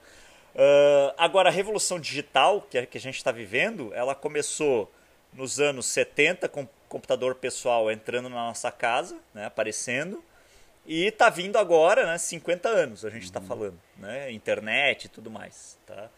Uh, 0.55 1.13
agora, 1.19 1.51
a 1.51 1.53
revolução 1.53 2.01
digital 2.01 2.63
que 2.63 2.79
a, 2.79 2.87
que 2.87 2.97
a 2.97 3.01
gente 3.01 3.17
está 3.17 3.31
vivendo, 3.31 3.93
ela 3.95 4.15
começou 4.15 4.91
nos 5.33 5.61
anos 5.61 5.87
70 5.87 6.49
com 6.49 6.63
o 6.63 6.69
computador 6.89 7.35
pessoal 7.35 7.91
entrando 7.91 8.29
na 8.29 8.37
nossa 8.37 8.73
casa, 8.73 9.19
né, 9.35 9.45
aparecendo, 9.45 10.25
e 10.87 11.05
está 11.07 11.29
vindo 11.29 11.59
agora, 11.59 12.07
né, 12.07 12.17
50 12.17 12.69
anos 12.69 13.05
a 13.05 13.11
gente 13.11 13.25
está 13.25 13.41
uhum. 13.41 13.47
falando, 13.47 13.81
né, 13.99 14.33
internet 14.33 15.05
e 15.05 15.09
tudo 15.09 15.31
mais. 15.31 15.79
Tá? 15.87 16.09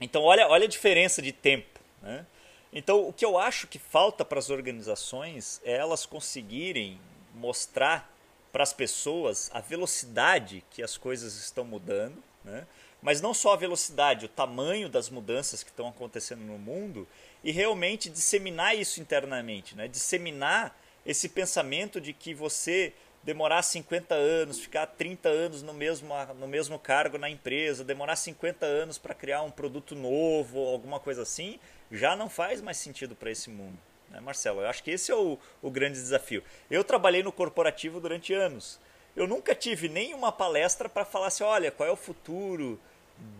Então, 0.00 0.22
olha, 0.22 0.46
olha 0.46 0.66
a 0.66 0.68
diferença 0.68 1.20
de 1.20 1.32
tempo. 1.32 1.80
Né? 2.00 2.24
Então, 2.72 3.08
o 3.08 3.12
que 3.12 3.24
eu 3.24 3.36
acho 3.36 3.66
que 3.66 3.78
falta 3.78 4.24
para 4.24 4.38
as 4.38 4.50
organizações 4.50 5.60
é 5.64 5.72
elas 5.72 6.06
conseguirem 6.06 7.00
mostrar 7.40 8.14
para 8.52 8.62
as 8.62 8.72
pessoas 8.72 9.50
a 9.52 9.60
velocidade 9.60 10.62
que 10.70 10.82
as 10.82 10.96
coisas 10.96 11.36
estão 11.36 11.64
mudando, 11.64 12.22
né? 12.44 12.66
mas 13.00 13.20
não 13.20 13.32
só 13.32 13.54
a 13.54 13.56
velocidade, 13.56 14.26
o 14.26 14.28
tamanho 14.28 14.88
das 14.88 15.08
mudanças 15.08 15.62
que 15.62 15.70
estão 15.70 15.88
acontecendo 15.88 16.42
no 16.42 16.58
mundo 16.58 17.08
e 17.42 17.50
realmente 17.50 18.10
disseminar 18.10 18.76
isso 18.76 19.00
internamente, 19.00 19.74
né? 19.74 19.88
disseminar 19.88 20.76
esse 21.06 21.28
pensamento 21.28 22.00
de 22.00 22.12
que 22.12 22.34
você 22.34 22.92
demorar 23.22 23.62
50 23.62 24.14
anos, 24.14 24.58
ficar 24.58 24.86
30 24.86 25.28
anos 25.28 25.62
no 25.62 25.74
mesmo, 25.74 26.08
no 26.38 26.48
mesmo 26.48 26.78
cargo 26.78 27.18
na 27.18 27.28
empresa, 27.28 27.84
demorar 27.84 28.16
50 28.16 28.64
anos 28.64 28.98
para 28.98 29.14
criar 29.14 29.42
um 29.42 29.50
produto 29.50 29.94
novo, 29.94 30.58
alguma 30.58 30.98
coisa 30.98 31.22
assim, 31.22 31.58
já 31.90 32.16
não 32.16 32.28
faz 32.28 32.60
mais 32.60 32.76
sentido 32.78 33.14
para 33.14 33.30
esse 33.30 33.50
mundo. 33.50 33.78
Né, 34.10 34.20
Marcelo? 34.20 34.60
Eu 34.60 34.66
acho 34.66 34.82
que 34.82 34.90
esse 34.90 35.10
é 35.10 35.14
o, 35.14 35.38
o 35.62 35.70
grande 35.70 35.94
desafio. 35.94 36.42
Eu 36.70 36.84
trabalhei 36.84 37.22
no 37.22 37.32
corporativo 37.32 38.00
durante 38.00 38.34
anos. 38.34 38.78
Eu 39.16 39.26
nunca 39.26 39.54
tive 39.54 39.88
nenhuma 39.88 40.30
palestra 40.30 40.88
para 40.88 41.04
falar 41.04 41.28
assim, 41.28 41.44
olha, 41.44 41.70
qual 41.70 41.88
é 41.88 41.92
o 41.92 41.96
futuro 41.96 42.78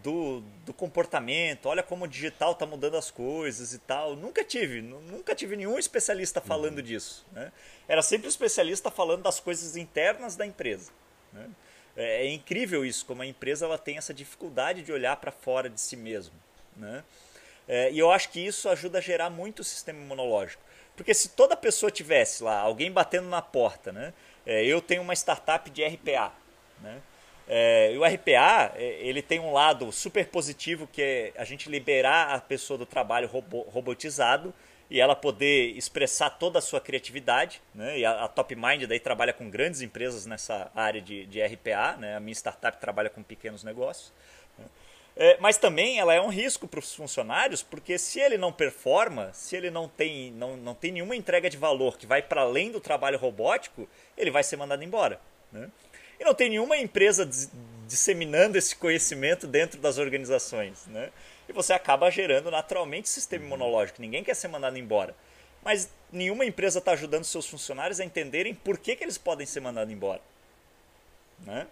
do, 0.02 0.42
do 0.64 0.72
comportamento, 0.72 1.66
olha 1.66 1.82
como 1.82 2.04
o 2.04 2.08
digital 2.08 2.52
está 2.52 2.66
mudando 2.66 2.96
as 2.96 3.10
coisas 3.10 3.72
e 3.72 3.78
tal. 3.78 4.16
Nunca 4.16 4.44
tive, 4.44 4.80
nunca 4.80 5.34
tive 5.34 5.56
nenhum 5.56 5.78
especialista 5.78 6.40
falando 6.40 6.78
uhum. 6.78 6.84
disso. 6.84 7.26
Né? 7.32 7.52
Era 7.88 8.02
sempre 8.02 8.26
um 8.26 8.30
especialista 8.30 8.90
falando 8.90 9.22
das 9.22 9.40
coisas 9.40 9.76
internas 9.76 10.36
da 10.36 10.46
empresa. 10.46 10.90
Né? 11.32 11.48
É, 11.96 12.26
é, 12.26 12.32
incrível 12.32 12.84
isso, 12.84 13.04
como 13.04 13.22
a 13.22 13.26
empresa 13.26 13.66
ela 13.66 13.78
tem 13.78 13.98
essa 13.98 14.14
dificuldade 14.14 14.82
de 14.82 14.92
olhar 14.92 15.16
para 15.16 15.32
fora 15.32 15.68
de 15.68 15.80
si 15.80 15.96
mesmo. 15.96 16.34
Né? 16.76 17.02
É, 17.72 17.88
e 17.92 18.00
eu 18.00 18.10
acho 18.10 18.30
que 18.30 18.44
isso 18.44 18.68
ajuda 18.68 18.98
a 18.98 19.00
gerar 19.00 19.30
muito 19.30 19.60
o 19.60 19.64
sistema 19.64 20.00
imunológico. 20.00 20.60
Porque 20.96 21.14
se 21.14 21.28
toda 21.28 21.56
pessoa 21.56 21.88
tivesse 21.88 22.42
lá, 22.42 22.58
alguém 22.58 22.90
batendo 22.90 23.28
na 23.28 23.40
porta, 23.40 23.92
né? 23.92 24.12
É, 24.44 24.64
eu 24.64 24.82
tenho 24.82 25.02
uma 25.02 25.14
startup 25.14 25.70
de 25.70 25.84
RPA, 25.84 26.32
né? 26.82 27.00
É, 27.46 27.92
e 27.92 27.98
o 27.98 28.04
RPA, 28.04 28.72
é, 28.74 28.98
ele 29.02 29.22
tem 29.22 29.38
um 29.38 29.52
lado 29.52 29.92
super 29.92 30.26
positivo, 30.26 30.88
que 30.92 31.00
é 31.00 31.32
a 31.36 31.44
gente 31.44 31.70
liberar 31.70 32.34
a 32.34 32.40
pessoa 32.40 32.76
do 32.76 32.84
trabalho 32.84 33.28
robo, 33.28 33.60
robotizado 33.72 34.52
e 34.90 35.00
ela 35.00 35.14
poder 35.14 35.76
expressar 35.76 36.30
toda 36.30 36.58
a 36.58 36.62
sua 36.62 36.80
criatividade. 36.80 37.62
Né? 37.72 38.00
E 38.00 38.04
a, 38.04 38.24
a 38.24 38.28
Top 38.28 38.52
Mind 38.56 38.82
daí 38.82 38.98
trabalha 38.98 39.32
com 39.32 39.48
grandes 39.48 39.80
empresas 39.80 40.26
nessa 40.26 40.72
área 40.74 41.00
de, 41.00 41.24
de 41.26 41.40
RPA, 41.40 41.96
né? 41.98 42.16
a 42.16 42.20
minha 42.20 42.34
startup 42.34 42.80
trabalha 42.80 43.08
com 43.08 43.22
pequenos 43.22 43.62
negócios. 43.62 44.12
É, 45.16 45.36
mas 45.40 45.58
também 45.58 45.98
ela 45.98 46.14
é 46.14 46.20
um 46.20 46.28
risco 46.28 46.66
para 46.66 46.80
os 46.80 46.94
funcionários, 46.94 47.62
porque 47.62 47.98
se 47.98 48.20
ele 48.20 48.38
não 48.38 48.52
performa, 48.52 49.30
se 49.34 49.56
ele 49.56 49.70
não 49.70 49.88
tem, 49.88 50.32
não, 50.32 50.56
não 50.56 50.74
tem 50.74 50.92
nenhuma 50.92 51.16
entrega 51.16 51.50
de 51.50 51.56
valor 51.56 51.98
que 51.98 52.06
vai 52.06 52.22
para 52.22 52.42
além 52.42 52.70
do 52.70 52.80
trabalho 52.80 53.18
robótico, 53.18 53.88
ele 54.16 54.30
vai 54.30 54.42
ser 54.42 54.56
mandado 54.56 54.82
embora. 54.82 55.20
Né? 55.52 55.68
E 56.18 56.24
não 56.24 56.34
tem 56.34 56.50
nenhuma 56.50 56.76
empresa 56.76 57.28
disseminando 57.86 58.56
esse 58.56 58.76
conhecimento 58.76 59.46
dentro 59.46 59.80
das 59.80 59.98
organizações. 59.98 60.86
Né? 60.86 61.10
E 61.48 61.52
você 61.52 61.72
acaba 61.72 62.10
gerando 62.10 62.50
naturalmente 62.50 63.08
sistema 63.08 63.44
imunológico. 63.44 64.00
Ninguém 64.00 64.22
quer 64.22 64.34
ser 64.34 64.48
mandado 64.48 64.78
embora. 64.78 65.14
Mas 65.62 65.90
nenhuma 66.12 66.44
empresa 66.44 66.78
está 66.78 66.92
ajudando 66.92 67.24
seus 67.24 67.46
funcionários 67.46 68.00
a 68.00 68.04
entenderem 68.04 68.54
por 68.54 68.78
que, 68.78 68.96
que 68.96 69.04
eles 69.04 69.18
podem 69.18 69.46
ser 69.46 69.60
mandados 69.60 69.92
embora. 69.92 70.20
Né? 71.40 71.66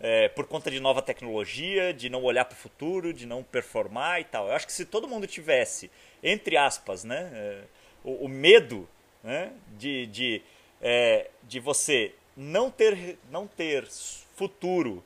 É, 0.00 0.28
por 0.28 0.46
conta 0.46 0.70
de 0.70 0.78
nova 0.78 1.02
tecnologia, 1.02 1.92
de 1.92 2.08
não 2.08 2.22
olhar 2.22 2.44
para 2.44 2.54
o 2.54 2.58
futuro, 2.58 3.12
de 3.12 3.26
não 3.26 3.42
performar 3.42 4.20
e 4.20 4.24
tal. 4.24 4.46
Eu 4.46 4.54
acho 4.54 4.66
que 4.66 4.72
se 4.72 4.84
todo 4.84 5.08
mundo 5.08 5.26
tivesse, 5.26 5.90
entre 6.22 6.56
aspas, 6.56 7.02
né, 7.02 7.30
é, 7.32 7.62
o, 8.04 8.26
o, 8.26 8.28
medo 8.28 8.88
né, 9.24 9.52
de, 9.76 10.06
de, 10.06 10.42
é, 10.80 11.28
de 11.42 11.58
você 11.58 12.14
não 12.36 12.70
ter, 12.70 13.18
não 13.28 13.48
ter 13.48 13.88
futuro 14.36 15.02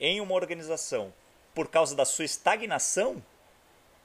em 0.00 0.20
uma 0.20 0.34
organização 0.34 1.12
por 1.52 1.68
causa 1.68 1.96
da 1.96 2.04
sua 2.04 2.24
estagnação, 2.24 3.20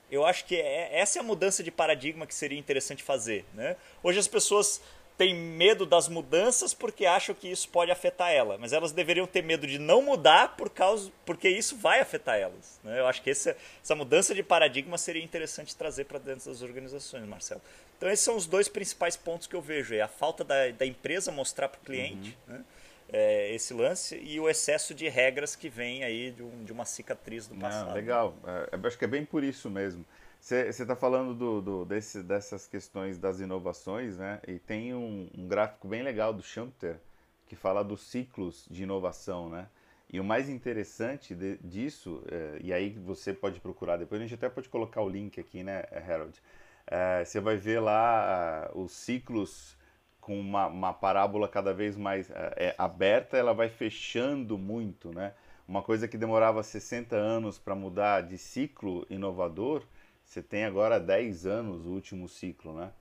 eu 0.09 0.25
acho 0.25 0.45
que 0.45 0.55
é, 0.55 0.89
essa 0.99 1.19
é 1.19 1.21
a 1.21 1.23
mudança 1.23 1.63
de 1.63 1.71
paradigma 1.71 2.25
que 2.25 2.33
seria 2.33 2.57
interessante 2.57 3.03
fazer. 3.03 3.45
Né? 3.53 3.77
Hoje 4.03 4.19
as 4.19 4.27
pessoas 4.27 4.81
têm 5.17 5.35
medo 5.35 5.85
das 5.85 6.07
mudanças 6.07 6.73
porque 6.73 7.05
acham 7.05 7.35
que 7.35 7.47
isso 7.47 7.69
pode 7.69 7.91
afetar 7.91 8.31
ela, 8.31 8.57
mas 8.57 8.73
elas 8.73 8.91
deveriam 8.91 9.27
ter 9.27 9.43
medo 9.43 9.67
de 9.67 9.77
não 9.77 10.01
mudar 10.01 10.55
por 10.55 10.69
causa, 10.69 11.11
porque 11.25 11.47
isso 11.47 11.77
vai 11.77 11.99
afetar 11.99 12.37
elas. 12.37 12.79
Né? 12.83 12.99
Eu 12.99 13.07
acho 13.07 13.21
que 13.21 13.29
essa, 13.29 13.55
essa 13.83 13.95
mudança 13.95 14.33
de 14.33 14.43
paradigma 14.43 14.97
seria 14.97 15.23
interessante 15.23 15.75
trazer 15.75 16.05
para 16.05 16.19
dentro 16.19 16.49
das 16.49 16.61
organizações, 16.61 17.23
Marcelo. 17.25 17.61
Então 17.97 18.09
esses 18.09 18.25
são 18.25 18.35
os 18.35 18.47
dois 18.47 18.67
principais 18.67 19.15
pontos 19.15 19.47
que 19.47 19.55
eu 19.55 19.61
vejo. 19.61 19.93
É 19.93 20.01
a 20.01 20.07
falta 20.07 20.43
da, 20.43 20.69
da 20.69 20.85
empresa 20.85 21.31
mostrar 21.31 21.67
para 21.67 21.79
o 21.79 21.83
cliente 21.83 22.37
uhum. 22.47 22.55
né? 22.55 22.65
é, 23.11 23.53
esse 23.53 23.73
lance 23.73 24.17
e 24.17 24.39
o 24.39 24.49
excesso 24.49 24.93
de 24.93 25.07
regras 25.09 25.55
que 25.55 25.69
vem 25.69 26.03
aí 26.03 26.31
de, 26.31 26.41
um, 26.41 26.63
de 26.63 26.71
uma 26.71 26.85
cicatriz 26.85 27.47
do 27.47 27.55
passado. 27.55 27.87
Não, 27.87 27.93
legal, 27.93 28.35
é, 28.45 28.87
acho 28.87 28.97
que 28.97 29.05
é 29.05 29.07
bem 29.07 29.25
por 29.25 29.43
isso 29.43 29.69
mesmo. 29.69 30.05
Você 30.41 30.69
está 30.69 30.95
falando 30.95 31.35
do, 31.35 31.61
do, 31.61 31.85
desse, 31.85 32.23
dessas 32.23 32.65
questões 32.65 33.19
das 33.19 33.39
inovações, 33.39 34.17
né? 34.17 34.41
E 34.47 34.57
tem 34.57 34.91
um, 34.91 35.29
um 35.37 35.47
gráfico 35.47 35.87
bem 35.87 36.01
legal 36.01 36.33
do 36.33 36.41
Schumpeter 36.41 36.99
que 37.47 37.55
fala 37.55 37.83
dos 37.83 38.01
ciclos 38.09 38.65
de 38.67 38.81
inovação, 38.81 39.49
né? 39.49 39.67
E 40.11 40.19
o 40.19 40.23
mais 40.23 40.49
interessante 40.49 41.35
de, 41.35 41.57
disso, 41.57 42.23
é, 42.27 42.57
e 42.59 42.73
aí 42.73 42.89
você 42.89 43.33
pode 43.33 43.59
procurar 43.59 43.97
depois, 43.97 44.19
a 44.19 44.25
gente 44.25 44.33
até 44.33 44.49
pode 44.49 44.67
colocar 44.67 45.01
o 45.03 45.07
link 45.09 45.39
aqui, 45.39 45.63
né, 45.63 45.83
Harold? 45.91 46.41
É, 46.87 47.23
você 47.23 47.39
vai 47.39 47.55
ver 47.55 47.79
lá 47.79 48.71
os 48.73 48.91
ciclos 48.93 49.77
com 50.19 50.39
uma, 50.39 50.65
uma, 50.65 50.91
parábola 50.91 51.47
cada 51.47 51.71
vez 51.71 51.95
mais 51.95 52.31
é, 52.31 52.53
é, 52.57 52.75
aberta, 52.79 53.37
ela 53.37 53.53
vai 53.53 53.69
fechando 53.69 54.57
muito, 54.57 55.13
né? 55.13 55.33
Uma 55.67 55.83
coisa 55.83 56.07
que 56.07 56.17
demorava 56.17 56.63
60 56.63 57.15
anos 57.15 57.59
para 57.59 57.75
mudar 57.75 58.21
de 58.21 58.39
ciclo 58.39 59.05
inovador, 59.07 59.83
você 60.31 60.41
tem 60.41 60.63
agora 60.63 60.97
10 60.97 61.45
anos 61.45 61.85
o 61.85 61.89
último 61.89 62.29
ciclo, 62.29 62.73
né? 62.73 62.93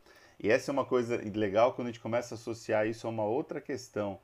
E 0.43 0.51
essa 0.51 0.71
é 0.71 0.73
uma 0.73 0.85
coisa 0.85 1.17
legal 1.33 1.75
quando 1.75 1.87
a 1.87 1.91
gente 1.93 2.01
começa 2.01 2.35
a 2.35 2.37
associar 2.37 2.89
isso 2.89 3.07
a 3.07 3.11
uma 3.11 3.23
outra 3.23 3.61
questão, 3.61 4.19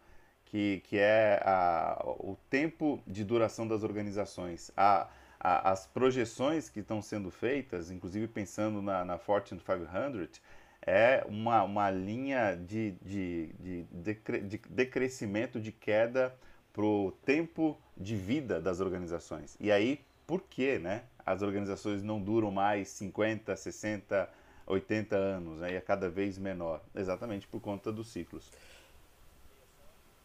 que, 0.44 0.80
que 0.84 0.98
é 0.98 1.40
a, 1.44 2.02
o 2.04 2.36
tempo 2.50 3.00
de 3.06 3.22
duração 3.22 3.68
das 3.68 3.84
organizações. 3.84 4.72
A, 4.76 5.08
a, 5.38 5.70
as 5.70 5.86
projeções 5.86 6.68
que 6.68 6.80
estão 6.80 7.00
sendo 7.00 7.30
feitas, 7.30 7.92
inclusive 7.92 8.26
pensando 8.26 8.82
na, 8.82 9.04
na 9.04 9.18
Fortune 9.18 9.60
500, 9.60 10.40
é 10.84 11.24
uma, 11.28 11.62
uma 11.62 11.90
linha 11.90 12.56
de, 12.56 12.92
de, 13.02 13.52
de, 13.60 13.82
decre, 13.92 14.40
de 14.40 14.58
decrescimento, 14.68 15.60
de 15.60 15.70
queda 15.70 16.34
para 16.72 16.84
o 16.84 17.12
tempo 17.24 17.80
de 17.96 18.16
vida 18.16 18.60
das 18.60 18.80
organizações. 18.80 19.56
E 19.60 19.70
aí, 19.70 20.00
por 20.26 20.42
que 20.42 20.78
né, 20.78 21.04
as 21.24 21.42
organizações 21.42 22.02
não 22.02 22.20
duram 22.20 22.50
mais 22.50 22.88
50, 22.88 23.56
60, 23.56 24.28
80 24.66 25.16
anos 25.16 25.60
né, 25.60 25.72
e 25.72 25.74
é 25.76 25.80
cada 25.80 26.08
vez 26.08 26.38
menor? 26.38 26.82
Exatamente 26.94 27.46
por 27.46 27.60
conta 27.60 27.92
dos 27.92 28.08
ciclos. 28.08 28.50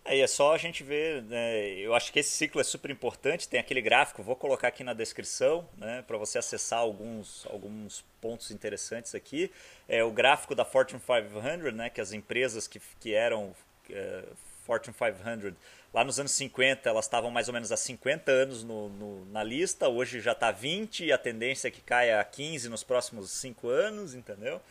Aí 0.03 0.19
é 0.19 0.27
só 0.27 0.53
a 0.53 0.57
gente 0.57 0.83
ver, 0.83 1.21
né, 1.23 1.69
eu 1.73 1.93
acho 1.93 2.11
que 2.11 2.19
esse 2.19 2.31
ciclo 2.31 2.59
é 2.59 2.63
super 2.63 2.89
importante, 2.89 3.47
tem 3.47 3.59
aquele 3.59 3.81
gráfico, 3.81 4.23
vou 4.23 4.35
colocar 4.35 4.67
aqui 4.67 4.83
na 4.83 4.93
descrição, 4.93 5.67
né, 5.77 6.03
para 6.07 6.17
você 6.17 6.39
acessar 6.39 6.79
alguns, 6.79 7.45
alguns 7.45 8.03
pontos 8.19 8.49
interessantes 8.49 9.13
aqui. 9.13 9.51
É 9.87 10.03
o 10.03 10.11
gráfico 10.11 10.55
da 10.55 10.65
Fortune 10.65 10.99
500, 10.99 11.73
né, 11.73 11.89
que 11.91 12.01
as 12.01 12.13
empresas 12.13 12.67
que, 12.67 12.81
que 12.99 13.13
eram 13.13 13.53
é, 13.91 14.23
Fortune 14.71 14.95
500, 14.97 15.53
lá 15.93 16.01
nos 16.05 16.17
anos 16.17 16.31
50 16.31 16.87
elas 16.87 17.03
estavam 17.03 17.29
mais 17.29 17.49
ou 17.49 17.53
menos 17.53 17.73
há 17.73 17.77
50 17.77 18.31
anos 18.31 18.63
no, 18.63 18.87
no, 18.87 19.25
na 19.25 19.43
lista, 19.43 19.89
hoje 19.89 20.21
já 20.21 20.31
está 20.31 20.49
20 20.49 21.07
e 21.07 21.11
a 21.11 21.17
tendência 21.17 21.67
é 21.67 21.71
que 21.71 21.81
caia 21.81 22.21
a 22.21 22.23
15 22.23 22.69
nos 22.69 22.81
próximos 22.81 23.31
5 23.31 23.67
anos, 23.67 24.13
entendeu? 24.13 24.61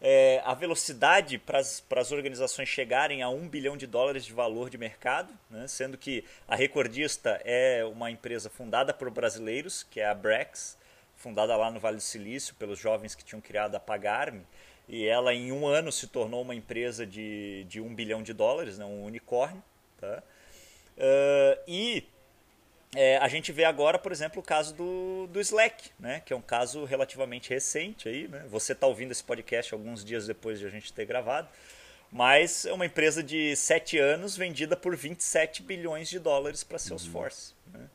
É, 0.00 0.42
a 0.44 0.54
velocidade 0.54 1.38
para 1.38 1.60
as 1.60 2.10
organizações 2.10 2.68
chegarem 2.68 3.22
a 3.22 3.28
1 3.28 3.48
bilhão 3.48 3.76
de 3.76 3.86
dólares 3.86 4.24
de 4.24 4.32
valor 4.32 4.68
de 4.68 4.76
mercado, 4.76 5.32
né? 5.48 5.68
sendo 5.68 5.96
que 5.96 6.24
a 6.48 6.56
recordista 6.56 7.40
é 7.44 7.84
uma 7.84 8.10
empresa 8.10 8.50
fundada 8.50 8.92
por 8.92 9.08
brasileiros, 9.08 9.84
que 9.84 10.00
é 10.00 10.06
a 10.06 10.14
Brex, 10.14 10.76
fundada 11.16 11.56
lá 11.56 11.70
no 11.70 11.78
Vale 11.78 11.98
do 11.98 12.02
Silício 12.02 12.56
pelos 12.56 12.78
jovens 12.78 13.14
que 13.14 13.24
tinham 13.24 13.40
criado 13.40 13.76
a 13.76 13.80
Pagarme, 13.80 14.44
e 14.88 15.06
ela 15.06 15.32
em 15.32 15.50
um 15.50 15.66
ano 15.66 15.90
se 15.90 16.06
tornou 16.06 16.42
uma 16.42 16.54
empresa 16.54 17.06
de, 17.06 17.64
de 17.68 17.80
um 17.80 17.94
bilhão 17.94 18.22
de 18.22 18.32
dólares, 18.32 18.78
né, 18.78 18.84
um 18.84 19.04
unicórnio. 19.04 19.62
Tá? 20.00 20.22
Uh, 20.96 21.60
e 21.66 22.06
é, 22.94 23.16
a 23.18 23.28
gente 23.28 23.50
vê 23.50 23.64
agora, 23.64 23.98
por 23.98 24.12
exemplo, 24.12 24.40
o 24.40 24.44
caso 24.44 24.74
do, 24.74 25.26
do 25.28 25.40
Slack, 25.40 25.90
né, 25.98 26.22
que 26.24 26.32
é 26.32 26.36
um 26.36 26.42
caso 26.42 26.84
relativamente 26.84 27.50
recente. 27.50 28.08
Aí, 28.08 28.28
né? 28.28 28.44
Você 28.48 28.72
está 28.72 28.86
ouvindo 28.86 29.10
esse 29.10 29.24
podcast 29.24 29.74
alguns 29.74 30.04
dias 30.04 30.26
depois 30.26 30.58
de 30.60 30.66
a 30.66 30.70
gente 30.70 30.92
ter 30.92 31.04
gravado, 31.04 31.48
mas 32.12 32.64
é 32.64 32.72
uma 32.72 32.86
empresa 32.86 33.22
de 33.22 33.56
7 33.56 33.98
anos 33.98 34.36
vendida 34.36 34.76
por 34.76 34.94
27 34.94 35.62
bilhões 35.62 36.08
de 36.08 36.18
dólares 36.18 36.62
para 36.62 36.78
Salesforce. 36.78 37.54
Uhum. 37.66 37.80
Né? 37.80 37.88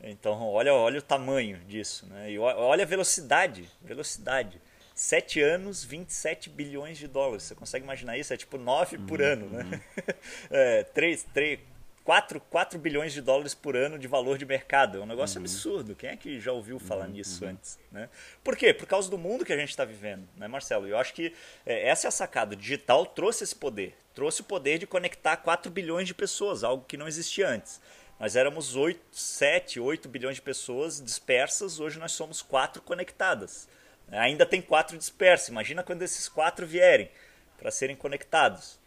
Então, 0.00 0.40
olha, 0.48 0.72
olha 0.72 1.00
o 1.00 1.02
tamanho 1.02 1.58
disso. 1.66 2.06
Né? 2.06 2.30
E 2.30 2.38
olha 2.38 2.84
a 2.84 2.86
velocidade. 2.86 3.68
Velocidade. 3.82 4.60
7 4.98 5.40
anos, 5.40 5.84
27 5.84 6.50
bilhões 6.50 6.98
de 6.98 7.06
dólares. 7.06 7.44
Você 7.44 7.54
consegue 7.54 7.84
imaginar 7.84 8.18
isso? 8.18 8.34
É 8.34 8.36
tipo 8.36 8.58
9 8.58 8.96
uhum, 8.96 9.06
por 9.06 9.22
ano, 9.22 9.48
né? 9.48 9.62
Uhum. 9.62 10.14
é, 10.50 10.82
3, 10.82 11.22
3, 11.32 11.60
4, 12.02 12.40
4 12.40 12.78
bilhões 12.80 13.12
de 13.12 13.22
dólares 13.22 13.54
por 13.54 13.76
ano 13.76 13.96
de 13.96 14.08
valor 14.08 14.36
de 14.36 14.44
mercado. 14.44 14.98
É 14.98 15.00
um 15.00 15.06
negócio 15.06 15.38
uhum. 15.38 15.44
absurdo. 15.44 15.94
Quem 15.94 16.10
é 16.10 16.16
que 16.16 16.40
já 16.40 16.50
ouviu 16.50 16.80
falar 16.80 17.04
uhum. 17.04 17.12
nisso 17.12 17.44
uhum. 17.44 17.52
antes? 17.52 17.78
Né? 17.92 18.08
Por 18.42 18.56
quê? 18.56 18.74
Por 18.74 18.88
causa 18.88 19.08
do 19.08 19.16
mundo 19.16 19.44
que 19.44 19.52
a 19.52 19.56
gente 19.56 19.68
está 19.68 19.84
vivendo, 19.84 20.28
né, 20.36 20.48
Marcelo? 20.48 20.88
Eu 20.88 20.98
acho 20.98 21.14
que 21.14 21.32
é, 21.64 21.88
essa 21.88 22.08
é 22.08 22.08
a 22.08 22.10
sacada. 22.10 22.54
O 22.54 22.56
digital 22.56 23.06
trouxe 23.06 23.44
esse 23.44 23.54
poder. 23.54 23.96
Trouxe 24.16 24.40
o 24.40 24.44
poder 24.44 24.80
de 24.80 24.86
conectar 24.88 25.36
4 25.36 25.70
bilhões 25.70 26.08
de 26.08 26.14
pessoas, 26.14 26.64
algo 26.64 26.84
que 26.84 26.96
não 26.96 27.06
existia 27.06 27.48
antes. 27.48 27.80
Nós 28.18 28.34
éramos 28.34 28.74
8, 28.74 29.00
7, 29.12 29.78
8 29.78 30.08
bilhões 30.08 30.34
de 30.34 30.42
pessoas 30.42 31.00
dispersas, 31.00 31.78
hoje 31.78 32.00
nós 32.00 32.10
somos 32.10 32.42
4 32.42 32.82
conectadas. 32.82 33.68
Ainda 34.10 34.46
tem 34.46 34.60
quatro 34.60 34.96
dispersos. 34.96 35.48
Imagina 35.48 35.82
quando 35.82 36.02
esses 36.02 36.28
quatro 36.28 36.66
vierem 36.66 37.10
para 37.58 37.70
serem 37.70 37.96
conectados. 37.96 38.78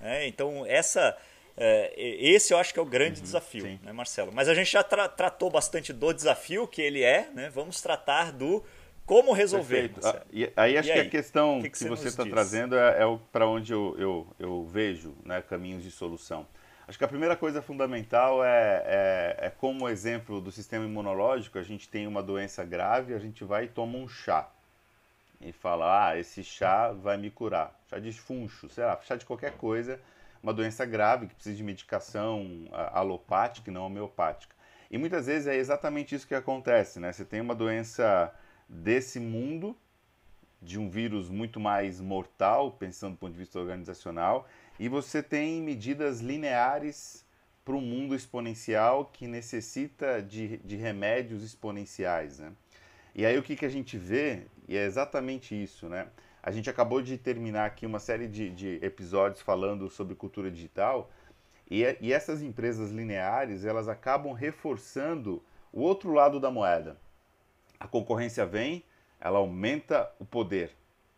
É, 0.00 0.26
então, 0.26 0.64
essa, 0.66 1.16
é, 1.56 1.92
esse 1.96 2.52
eu 2.52 2.58
acho 2.58 2.72
que 2.72 2.78
é 2.78 2.82
o 2.82 2.86
grande 2.86 3.20
uhum, 3.20 3.24
desafio, 3.24 3.78
né, 3.82 3.92
Marcelo? 3.92 4.30
Mas 4.32 4.48
a 4.48 4.54
gente 4.54 4.70
já 4.70 4.82
tra 4.82 5.08
tratou 5.08 5.50
bastante 5.50 5.92
do 5.92 6.12
desafio 6.12 6.66
que 6.66 6.82
ele 6.82 7.02
é, 7.02 7.28
né? 7.32 7.50
Vamos 7.50 7.80
tratar 7.80 8.32
do 8.32 8.64
como 9.06 9.32
resolver. 9.32 9.92
Ah, 10.02 10.20
e 10.32 10.52
aí 10.56 10.76
acho 10.76 10.88
e 10.88 10.92
que 10.92 10.98
aí? 10.98 11.06
a 11.06 11.10
questão 11.10 11.62
que, 11.62 11.70
que, 11.70 11.78
que 11.78 11.88
você 11.88 12.08
está 12.08 12.24
trazendo 12.24 12.76
é, 12.76 13.02
é 13.02 13.18
para 13.30 13.48
onde 13.48 13.72
eu, 13.72 13.94
eu, 13.98 14.26
eu 14.38 14.66
vejo 14.66 15.14
né, 15.24 15.40
caminhos 15.40 15.82
de 15.82 15.90
solução. 15.90 16.46
Acho 16.88 16.98
que 16.98 17.04
a 17.04 17.08
primeira 17.08 17.36
coisa 17.36 17.60
fundamental 17.60 18.44
é, 18.44 18.82
é, 18.86 19.36
é, 19.46 19.50
como 19.50 19.88
exemplo 19.88 20.40
do 20.40 20.52
sistema 20.52 20.84
imunológico, 20.84 21.58
a 21.58 21.62
gente 21.62 21.88
tem 21.88 22.06
uma 22.06 22.22
doença 22.22 22.64
grave, 22.64 23.12
a 23.12 23.18
gente 23.18 23.42
vai 23.42 23.64
e 23.64 23.68
toma 23.68 23.98
um 23.98 24.06
chá. 24.06 24.48
E 25.40 25.50
fala, 25.50 26.10
ah, 26.10 26.18
esse 26.18 26.44
chá 26.44 26.92
vai 26.92 27.16
me 27.16 27.28
curar. 27.28 27.76
Chá 27.90 27.98
de 27.98 28.12
funcho, 28.12 28.68
sei 28.68 28.84
lá, 28.84 28.98
chá 29.02 29.16
de 29.16 29.26
qualquer 29.26 29.54
coisa, 29.56 30.00
uma 30.40 30.54
doença 30.54 30.86
grave 30.86 31.26
que 31.26 31.34
precisa 31.34 31.56
de 31.56 31.64
medicação 31.64 32.68
alopática 32.92 33.68
e 33.68 33.74
não 33.74 33.84
homeopática. 33.84 34.54
E 34.88 34.96
muitas 34.96 35.26
vezes 35.26 35.48
é 35.48 35.56
exatamente 35.56 36.14
isso 36.14 36.26
que 36.26 36.36
acontece, 36.36 37.00
né? 37.00 37.12
Você 37.12 37.24
tem 37.24 37.40
uma 37.40 37.54
doença 37.54 38.32
desse 38.68 39.18
mundo, 39.18 39.76
de 40.60 40.78
um 40.78 40.88
vírus 40.88 41.28
muito 41.28 41.60
mais 41.60 42.00
mortal, 42.00 42.72
pensando 42.72 43.12
do 43.12 43.18
ponto 43.18 43.32
de 43.32 43.38
vista 43.38 43.58
organizacional, 43.58 44.48
e 44.78 44.88
você 44.88 45.22
tem 45.22 45.62
medidas 45.62 46.20
lineares 46.20 47.24
para 47.64 47.74
um 47.74 47.80
mundo 47.80 48.14
exponencial 48.14 49.06
que 49.06 49.26
necessita 49.26 50.22
de, 50.22 50.58
de 50.58 50.76
remédios 50.76 51.42
exponenciais. 51.42 52.38
Né? 52.38 52.52
E 53.14 53.26
aí 53.26 53.36
o 53.36 53.42
que, 53.42 53.56
que 53.56 53.64
a 53.66 53.68
gente 53.68 53.98
vê, 53.98 54.46
e 54.68 54.76
é 54.76 54.84
exatamente 54.84 55.60
isso, 55.60 55.88
né? 55.88 56.08
A 56.42 56.52
gente 56.52 56.70
acabou 56.70 57.02
de 57.02 57.18
terminar 57.18 57.66
aqui 57.66 57.84
uma 57.84 57.98
série 57.98 58.28
de, 58.28 58.50
de 58.50 58.78
episódios 58.80 59.40
falando 59.40 59.90
sobre 59.90 60.14
cultura 60.14 60.48
digital, 60.48 61.10
e, 61.68 61.82
e 62.00 62.12
essas 62.12 62.40
empresas 62.40 62.92
lineares, 62.92 63.64
elas 63.64 63.88
acabam 63.88 64.32
reforçando 64.32 65.42
o 65.72 65.80
outro 65.80 66.12
lado 66.12 66.38
da 66.38 66.50
moeda. 66.50 66.96
A 67.80 67.88
concorrência 67.88 68.46
vem, 68.46 68.84
ela 69.20 69.38
aumenta 69.38 70.10
o 70.18 70.24
poder 70.24 70.70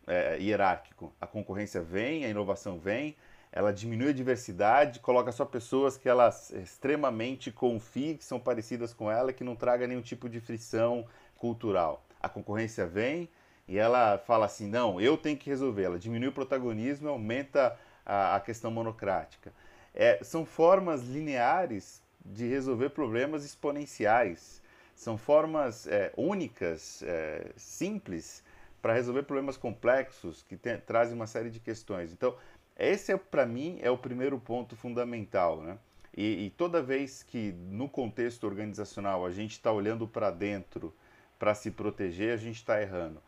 é, 0.07 0.37
hierárquico. 0.39 1.13
A 1.19 1.27
concorrência 1.27 1.81
vem, 1.81 2.25
a 2.25 2.29
inovação 2.29 2.79
vem, 2.79 3.15
ela 3.51 3.73
diminui 3.73 4.09
a 4.09 4.13
diversidade, 4.13 4.99
coloca 4.99 5.31
só 5.31 5.43
pessoas 5.43 5.97
que 5.97 6.07
ela 6.07 6.29
extremamente 6.61 7.51
confie, 7.51 8.15
que 8.15 8.23
são 8.23 8.39
parecidas 8.39 8.93
com 8.93 9.11
ela, 9.11 9.33
que 9.33 9.43
não 9.43 9.55
traga 9.55 9.87
nenhum 9.87 10.01
tipo 10.01 10.29
de 10.29 10.39
frição 10.39 11.05
cultural. 11.35 12.05
A 12.21 12.29
concorrência 12.29 12.85
vem 12.85 13.29
e 13.67 13.77
ela 13.77 14.17
fala 14.17 14.45
assim, 14.45 14.67
não, 14.67 14.99
eu 14.99 15.17
tenho 15.17 15.37
que 15.37 15.49
resolver. 15.49 15.83
Ela 15.83 15.99
diminui 15.99 16.29
o 16.29 16.33
protagonismo 16.33 17.07
e 17.07 17.09
aumenta 17.09 17.77
a, 18.05 18.35
a 18.35 18.39
questão 18.39 18.69
monocrática. 18.69 19.51
É, 19.93 20.19
são 20.23 20.45
formas 20.45 21.03
lineares 21.03 22.03
de 22.23 22.47
resolver 22.47 22.89
problemas 22.89 23.43
exponenciais. 23.43 24.61
São 24.99 25.17
formas 25.17 25.87
é, 25.87 26.11
únicas, 26.17 27.01
é, 27.03 27.53
simples, 27.55 28.43
para 28.81 28.91
resolver 28.91 29.23
problemas 29.23 29.55
complexos 29.55 30.43
que 30.43 30.57
trazem 30.57 31.15
uma 31.15 31.25
série 31.25 31.49
de 31.49 31.57
questões. 31.57 32.11
Então, 32.11 32.35
esse, 32.77 33.13
é, 33.13 33.15
para 33.15 33.45
mim, 33.45 33.79
é 33.81 33.89
o 33.89 33.97
primeiro 33.97 34.37
ponto 34.37 34.75
fundamental, 34.75 35.61
né? 35.61 35.77
E, 36.13 36.47
e 36.47 36.49
toda 36.49 36.81
vez 36.81 37.23
que 37.23 37.53
no 37.53 37.87
contexto 37.87 38.43
organizacional 38.43 39.25
a 39.25 39.31
gente 39.31 39.51
está 39.51 39.71
olhando 39.71 40.05
para 40.05 40.29
dentro 40.31 40.93
para 41.39 41.55
se 41.55 41.71
proteger, 41.71 42.33
a 42.33 42.37
gente 42.37 42.57
está 42.57 42.81
errando. 42.81 43.23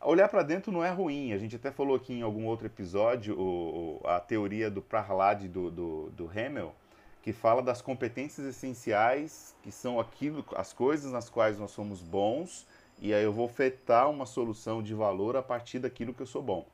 Olhar 0.00 0.28
para 0.28 0.42
dentro 0.42 0.72
não 0.72 0.82
é 0.82 0.90
ruim. 0.90 1.32
A 1.32 1.38
gente 1.38 1.54
até 1.54 1.70
falou 1.70 1.94
aqui 1.94 2.14
em 2.14 2.22
algum 2.22 2.46
outro 2.46 2.66
episódio 2.66 3.38
o, 3.38 4.00
a 4.04 4.18
teoria 4.18 4.68
do 4.68 4.82
Prahlad 4.82 5.46
do, 5.46 5.70
do, 5.70 6.10
do 6.10 6.28
Hamel, 6.28 6.74
que 7.22 7.32
fala 7.32 7.62
das 7.62 7.80
competências 7.80 8.46
essenciais, 8.46 9.54
que 9.62 9.70
são 9.70 10.00
aquilo, 10.00 10.44
as 10.56 10.72
coisas 10.72 11.12
nas 11.12 11.30
quais 11.30 11.58
nós 11.58 11.70
somos 11.70 12.02
bons, 12.02 12.66
e 13.00 13.14
aí 13.14 13.22
eu 13.22 13.32
vou 13.32 13.48
fetar 13.48 14.10
uma 14.10 14.26
solução 14.26 14.82
de 14.82 14.92
valor 14.92 15.36
a 15.36 15.42
partir 15.42 15.78
daquilo 15.78 16.12
que 16.12 16.22
eu 16.22 16.26
sou 16.26 16.42
bom. 16.42 16.66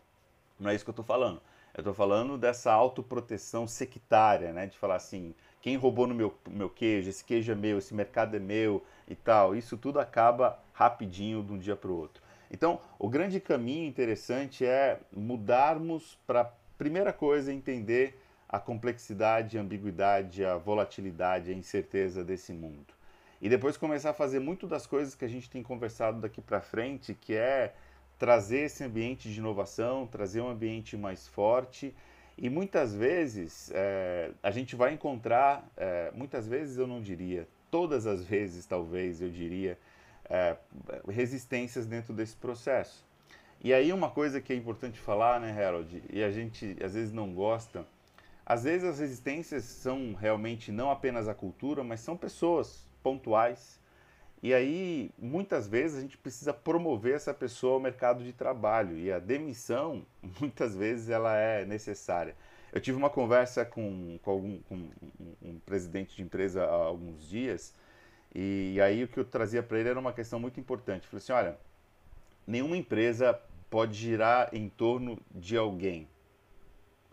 Não 0.58 0.70
é 0.70 0.74
isso 0.74 0.84
que 0.84 0.90
eu 0.90 0.92
estou 0.92 1.04
falando. 1.04 1.40
Eu 1.74 1.82
estou 1.82 1.94
falando 1.94 2.36
dessa 2.36 2.72
autoproteção 2.72 3.68
sectária, 3.68 4.52
né? 4.52 4.66
De 4.66 4.76
falar 4.76 4.96
assim, 4.96 5.34
quem 5.60 5.76
roubou 5.76 6.06
no 6.06 6.14
meu, 6.14 6.34
meu 6.50 6.68
queijo, 6.68 7.08
esse 7.08 7.24
queijo 7.24 7.52
é 7.52 7.54
meu, 7.54 7.78
esse 7.78 7.94
mercado 7.94 8.34
é 8.34 8.40
meu 8.40 8.82
e 9.06 9.14
tal. 9.14 9.54
Isso 9.54 9.76
tudo 9.76 10.00
acaba 10.00 10.58
rapidinho 10.72 11.42
de 11.42 11.52
um 11.52 11.58
dia 11.58 11.76
para 11.76 11.90
o 11.90 11.96
outro. 11.96 12.22
Então, 12.50 12.80
o 12.98 13.08
grande 13.08 13.38
caminho 13.38 13.86
interessante 13.86 14.64
é 14.64 14.98
mudarmos 15.12 16.18
para, 16.26 16.52
primeira 16.76 17.12
coisa, 17.12 17.52
entender 17.52 18.18
a 18.48 18.58
complexidade, 18.58 19.58
a 19.58 19.60
ambiguidade, 19.60 20.44
a 20.44 20.56
volatilidade, 20.56 21.50
a 21.50 21.54
incerteza 21.54 22.24
desse 22.24 22.52
mundo. 22.52 22.94
E 23.40 23.48
depois 23.48 23.76
começar 23.76 24.10
a 24.10 24.14
fazer 24.14 24.40
muito 24.40 24.66
das 24.66 24.86
coisas 24.86 25.14
que 25.14 25.24
a 25.24 25.28
gente 25.28 25.50
tem 25.50 25.62
conversado 25.62 26.20
daqui 26.20 26.40
para 26.40 26.60
frente, 26.60 27.14
que 27.14 27.34
é 27.34 27.74
trazer 28.18 28.60
esse 28.60 28.82
ambiente 28.82 29.30
de 29.30 29.38
inovação, 29.38 30.06
trazer 30.06 30.40
um 30.40 30.48
ambiente 30.48 30.96
mais 30.96 31.28
forte. 31.28 31.94
E 32.36 32.48
muitas 32.48 32.94
vezes 32.94 33.70
é, 33.74 34.30
a 34.42 34.50
gente 34.50 34.74
vai 34.74 34.92
encontrar, 34.92 35.68
é, 35.76 36.10
muitas 36.14 36.48
vezes 36.48 36.78
eu 36.78 36.86
não 36.86 37.00
diria, 37.00 37.46
todas 37.70 38.06
as 38.06 38.24
vezes 38.24 38.66
talvez 38.66 39.20
eu 39.20 39.30
diria, 39.30 39.78
é, 40.28 40.56
resistências 41.08 41.86
dentro 41.86 42.12
desse 42.12 42.34
processo. 42.36 43.06
E 43.60 43.72
aí 43.72 43.92
uma 43.92 44.10
coisa 44.10 44.40
que 44.40 44.52
é 44.52 44.56
importante 44.56 44.98
falar, 44.98 45.40
né, 45.40 45.50
Harold, 45.64 46.02
e 46.10 46.22
a 46.22 46.30
gente 46.30 46.76
às 46.82 46.94
vezes 46.94 47.12
não 47.12 47.32
gosta, 47.34 47.84
às 48.48 48.64
vezes 48.64 48.88
as 48.88 48.98
resistências 48.98 49.64
são 49.64 50.14
realmente 50.14 50.72
não 50.72 50.90
apenas 50.90 51.28
a 51.28 51.34
cultura, 51.34 51.84
mas 51.84 52.00
são 52.00 52.16
pessoas 52.16 52.88
pontuais 53.02 53.78
e 54.40 54.54
aí, 54.54 55.10
muitas 55.18 55.66
vezes, 55.66 55.98
a 55.98 56.00
gente 56.00 56.16
precisa 56.16 56.54
promover 56.54 57.14
essa 57.14 57.34
pessoa 57.34 57.74
ao 57.74 57.80
mercado 57.80 58.22
de 58.22 58.32
trabalho. 58.32 58.96
E 58.96 59.10
a 59.10 59.18
demissão, 59.18 60.06
muitas 60.40 60.76
vezes, 60.76 61.08
ela 61.08 61.36
é 61.36 61.64
necessária. 61.64 62.36
Eu 62.72 62.80
tive 62.80 62.96
uma 62.96 63.10
conversa 63.10 63.64
com, 63.64 64.18
com, 64.22 64.30
algum, 64.30 64.58
com 64.62 64.88
um, 65.42 65.58
presidente 65.66 66.14
de 66.14 66.22
empresa 66.22 66.64
há 66.64 66.74
alguns 66.74 67.28
dias, 67.28 67.74
e, 68.34 68.78
aí 68.80 69.02
o 69.02 69.08
que 69.08 69.18
eu 69.18 69.24
trazia 69.24 69.62
para 69.62 69.78
ele 69.80 69.88
era 69.88 69.98
uma 69.98 70.12
questão 70.12 70.38
muito 70.38 70.60
importante. 70.60 71.04
Eu 71.04 71.10
falei 71.10 71.22
assim: 71.22 71.32
olha, 71.32 71.58
nenhuma 72.46 72.76
empresa 72.76 73.40
pode 73.70 73.94
girar 73.94 74.50
em 74.52 74.68
torno 74.68 75.18
de 75.30 75.56
alguém, 75.56 76.06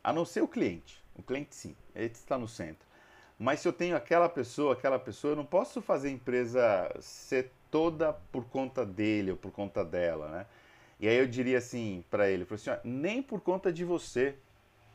a 0.03 0.11
não 0.11 0.25
ser 0.25 0.41
o 0.41 0.47
cliente. 0.47 1.04
O 1.15 1.23
cliente 1.23 1.55
sim, 1.55 1.75
ele 1.95 2.05
está 2.05 2.37
no 2.37 2.47
centro. 2.47 2.85
Mas 3.37 3.59
se 3.59 3.67
eu 3.67 3.73
tenho 3.73 3.95
aquela 3.95 4.29
pessoa, 4.29 4.73
aquela 4.73 4.99
pessoa, 4.99 5.31
eu 5.31 5.35
não 5.35 5.45
posso 5.45 5.81
fazer 5.81 6.07
a 6.07 6.11
empresa 6.11 6.95
ser 6.99 7.51
toda 7.69 8.13
por 8.31 8.45
conta 8.45 8.85
dele 8.85 9.31
ou 9.31 9.37
por 9.37 9.51
conta 9.51 9.83
dela, 9.83 10.29
né? 10.29 10.45
E 10.99 11.07
aí 11.07 11.17
eu 11.17 11.27
diria 11.27 11.57
assim 11.57 12.03
para 12.09 12.29
ele, 12.29 12.47
assim, 12.49 12.69
ó, 12.69 12.77
nem 12.83 13.21
por 13.21 13.41
conta 13.41 13.71
de 13.71 13.83
você. 13.83 14.35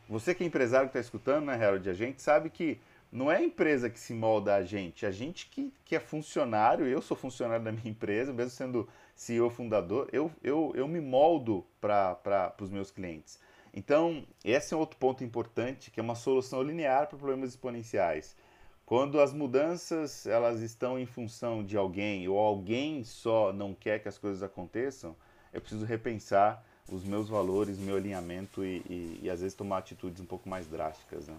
Você 0.08 0.34
que 0.34 0.42
é 0.42 0.46
empresário 0.46 0.88
que 0.88 0.96
está 0.96 1.00
escutando, 1.00 1.46
né, 1.46 1.54
Harold, 1.54 1.88
a 1.88 1.92
gente 1.92 2.22
sabe 2.22 2.48
que 2.48 2.80
não 3.12 3.30
é 3.30 3.36
a 3.36 3.42
empresa 3.42 3.90
que 3.90 3.98
se 3.98 4.14
molda 4.14 4.54
a 4.54 4.62
gente, 4.62 5.04
a 5.04 5.10
gente 5.10 5.46
que, 5.46 5.72
que 5.84 5.94
é 5.94 6.00
funcionário, 6.00 6.86
eu 6.86 7.02
sou 7.02 7.16
funcionário 7.16 7.64
da 7.64 7.72
minha 7.72 7.90
empresa, 7.90 8.32
mesmo 8.32 8.50
sendo 8.50 8.88
CEO 9.14 9.50
fundador, 9.50 10.08
eu, 10.12 10.30
eu, 10.42 10.72
eu 10.74 10.88
me 10.88 11.00
moldo 11.00 11.66
para 11.80 12.54
os 12.60 12.70
meus 12.70 12.90
clientes. 12.90 13.38
Então, 13.72 14.24
esse 14.44 14.74
é 14.74 14.76
um 14.76 14.80
outro 14.80 14.98
ponto 14.98 15.22
importante, 15.22 15.90
que 15.90 16.00
é 16.00 16.02
uma 16.02 16.14
solução 16.14 16.62
linear 16.62 17.06
para 17.06 17.18
problemas 17.18 17.50
exponenciais. 17.50 18.36
Quando 18.84 19.20
as 19.20 19.32
mudanças 19.32 20.26
elas 20.26 20.60
estão 20.60 20.98
em 20.98 21.06
função 21.06 21.64
de 21.64 21.76
alguém 21.76 22.26
ou 22.26 22.36
alguém 22.38 23.04
só 23.04 23.52
não 23.52 23.72
quer 23.72 24.00
que 24.00 24.08
as 24.08 24.18
coisas 24.18 24.42
aconteçam, 24.42 25.14
eu 25.52 25.60
preciso 25.60 25.84
repensar 25.84 26.64
os 26.88 27.04
meus 27.04 27.28
valores, 27.28 27.78
meu 27.78 27.96
alinhamento 27.96 28.64
e, 28.64 28.78
e, 28.90 29.20
e 29.22 29.30
às 29.30 29.40
vezes 29.40 29.54
tomar 29.54 29.78
atitudes 29.78 30.20
um 30.20 30.24
pouco 30.24 30.48
mais 30.48 30.66
drásticas. 30.66 31.28
Né? 31.28 31.36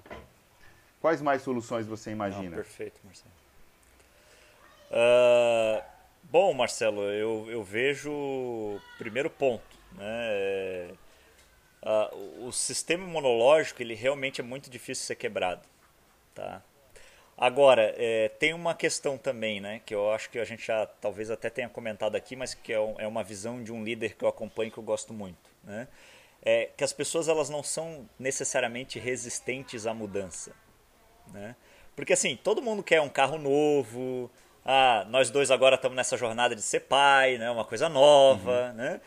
Quais 1.01 1.21
mais 1.21 1.41
soluções 1.41 1.85
você 1.85 2.11
imagina? 2.11 2.43
Não, 2.43 2.55
perfeito, 2.55 3.01
Marcelo. 3.03 3.31
Uh, 4.89 5.83
bom, 6.23 6.53
Marcelo, 6.53 7.01
eu, 7.01 7.47
eu 7.49 7.63
vejo 7.63 8.79
primeiro 8.97 9.29
ponto, 9.29 9.77
né? 9.93 10.91
Uh, 11.83 12.45
o 12.47 12.51
sistema 12.51 13.03
imunológico 13.03 13.81
ele 13.81 13.95
realmente 13.95 14.39
é 14.39 14.43
muito 14.43 14.69
difícil 14.69 15.01
de 15.01 15.07
ser 15.07 15.15
quebrado, 15.15 15.67
tá? 16.35 16.61
Agora, 17.35 17.91
é, 17.97 18.29
tem 18.29 18.53
uma 18.53 18.75
questão 18.75 19.17
também, 19.17 19.59
né, 19.59 19.81
que 19.83 19.95
eu 19.95 20.11
acho 20.11 20.29
que 20.29 20.37
a 20.37 20.45
gente 20.45 20.63
já 20.63 20.85
talvez 20.85 21.31
até 21.31 21.49
tenha 21.49 21.67
comentado 21.67 22.15
aqui, 22.15 22.35
mas 22.35 22.53
que 22.53 22.71
é, 22.71 22.79
um, 22.79 22.95
é 22.99 23.07
uma 23.07 23.23
visão 23.23 23.63
de 23.63 23.71
um 23.71 23.83
líder 23.83 24.13
que 24.15 24.23
eu 24.23 24.29
acompanho 24.29 24.69
que 24.69 24.77
eu 24.77 24.83
gosto 24.83 25.11
muito, 25.11 25.49
né? 25.63 25.87
É 26.43 26.69
que 26.77 26.83
as 26.83 26.93
pessoas 26.93 27.27
elas 27.27 27.49
não 27.49 27.63
são 27.63 28.07
necessariamente 28.19 28.99
resistentes 28.99 29.87
à 29.87 29.93
mudança, 29.93 30.51
né? 31.33 31.55
Porque 31.95 32.13
assim, 32.13 32.35
todo 32.35 32.61
mundo 32.61 32.83
quer 32.83 33.01
um 33.01 33.09
carro 33.09 33.39
novo, 33.39 34.29
ah, 34.63 35.03
nós 35.09 35.31
dois 35.31 35.49
agora 35.49 35.75
estamos 35.75 35.95
nessa 35.95 36.15
jornada 36.15 36.55
de 36.55 36.61
ser 36.61 36.81
pai, 36.81 37.39
né, 37.39 37.49
uma 37.49 37.65
coisa 37.65 37.89
nova, 37.89 38.67
uhum. 38.69 38.73
né? 38.73 39.01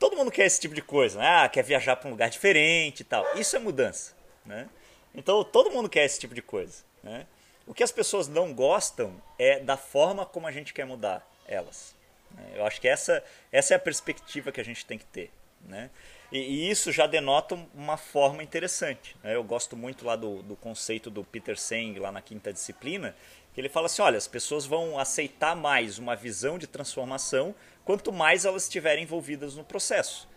Todo 0.00 0.16
mundo 0.16 0.30
quer 0.30 0.46
esse 0.46 0.58
tipo 0.58 0.74
de 0.74 0.80
coisa, 0.80 1.18
né? 1.18 1.28
Ah, 1.28 1.48
quer 1.48 1.62
viajar 1.62 1.94
para 1.94 2.08
um 2.08 2.12
lugar 2.12 2.30
diferente 2.30 3.00
e 3.00 3.04
tal. 3.04 3.24
Isso 3.36 3.54
é 3.54 3.58
mudança, 3.58 4.14
né? 4.46 4.66
Então 5.14 5.44
todo 5.44 5.70
mundo 5.70 5.90
quer 5.90 6.06
esse 6.06 6.18
tipo 6.18 6.34
de 6.34 6.40
coisa, 6.40 6.82
né? 7.02 7.26
O 7.66 7.74
que 7.74 7.82
as 7.82 7.92
pessoas 7.92 8.26
não 8.26 8.54
gostam 8.54 9.22
é 9.38 9.60
da 9.60 9.76
forma 9.76 10.24
como 10.24 10.46
a 10.46 10.52
gente 10.52 10.72
quer 10.72 10.86
mudar 10.86 11.24
elas. 11.46 11.94
Né? 12.30 12.44
Eu 12.54 12.64
acho 12.64 12.80
que 12.80 12.88
essa, 12.88 13.22
essa 13.52 13.74
é 13.74 13.76
a 13.76 13.78
perspectiva 13.78 14.50
que 14.50 14.60
a 14.60 14.64
gente 14.64 14.86
tem 14.86 14.96
que 14.96 15.04
ter, 15.04 15.30
né? 15.60 15.90
E, 16.32 16.38
e 16.38 16.70
isso 16.70 16.90
já 16.90 17.06
denota 17.06 17.58
uma 17.74 17.98
forma 17.98 18.42
interessante. 18.42 19.14
Né? 19.22 19.34
Eu 19.34 19.44
gosto 19.44 19.76
muito 19.76 20.06
lá 20.06 20.16
do, 20.16 20.42
do 20.42 20.56
conceito 20.56 21.10
do 21.10 21.22
Peter 21.22 21.58
Seng, 21.58 21.98
lá 21.98 22.10
na 22.10 22.22
quinta 22.22 22.50
disciplina, 22.50 23.14
que 23.52 23.60
ele 23.60 23.68
fala 23.68 23.84
assim: 23.84 24.00
olha, 24.00 24.16
as 24.16 24.26
pessoas 24.26 24.64
vão 24.64 24.98
aceitar 24.98 25.54
mais 25.54 25.98
uma 25.98 26.16
visão 26.16 26.58
de 26.58 26.66
transformação 26.66 27.54
quanto 27.84 28.12
mais 28.12 28.44
elas 28.44 28.64
estiverem 28.64 29.04
envolvidas 29.04 29.56
no 29.56 29.64
processo. 29.64 30.28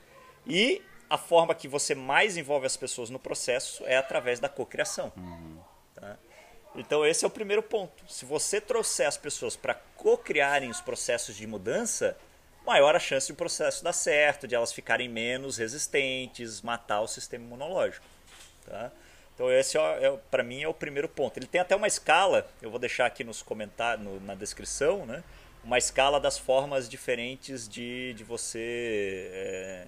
E 0.45 0.81
a 1.09 1.17
forma 1.17 1.53
que 1.53 1.67
você 1.67 1.93
mais 1.93 2.37
envolve 2.37 2.65
as 2.65 2.75
pessoas 2.75 3.09
no 3.09 3.19
processo 3.19 3.83
é 3.85 3.95
através 3.95 4.39
da 4.39 4.49
cocriação. 4.49 5.11
Uhum. 5.15 5.59
Tá? 5.95 6.17
Então 6.75 7.05
esse 7.05 7.23
é 7.23 7.27
o 7.27 7.31
primeiro 7.31 7.61
ponto. 7.61 8.03
Se 8.07 8.25
você 8.25 8.59
trouxer 8.59 9.07
as 9.07 9.17
pessoas 9.17 9.55
para 9.55 9.75
co-criarem 9.95 10.69
os 10.69 10.81
processos 10.81 11.35
de 11.35 11.45
mudança, 11.45 12.17
maior 12.65 12.95
a 12.95 12.99
chance 12.99 13.27
de 13.27 13.33
o 13.33 13.35
processo 13.35 13.83
dar 13.83 13.93
certo, 13.93 14.47
de 14.47 14.55
elas 14.55 14.73
ficarem 14.73 15.07
menos 15.07 15.57
resistentes, 15.57 16.61
matar 16.61 17.01
o 17.01 17.07
sistema 17.07 17.45
imunológico. 17.45 18.05
Tá? 18.65 18.91
Então 19.35 19.51
esse 19.51 19.77
é, 19.77 20.05
é 20.05 20.19
para 20.31 20.43
mim 20.43 20.63
é 20.63 20.67
o 20.67 20.73
primeiro 20.73 21.07
ponto. 21.07 21.37
Ele 21.37 21.47
tem 21.47 21.61
até 21.61 21.75
uma 21.75 21.87
escala, 21.87 22.47
eu 22.61 22.69
vou 22.69 22.79
deixar 22.79 23.05
aqui 23.05 23.23
nos 23.23 23.41
comentários, 23.41 24.05
no, 24.05 24.19
na 24.19 24.35
descrição, 24.35 25.05
né? 25.05 25.23
Uma 25.63 25.77
escala 25.77 26.19
das 26.19 26.37
formas 26.37 26.89
diferentes 26.89 27.67
de, 27.67 28.13
de 28.13 28.23
você 28.23 29.29
é, 29.31 29.87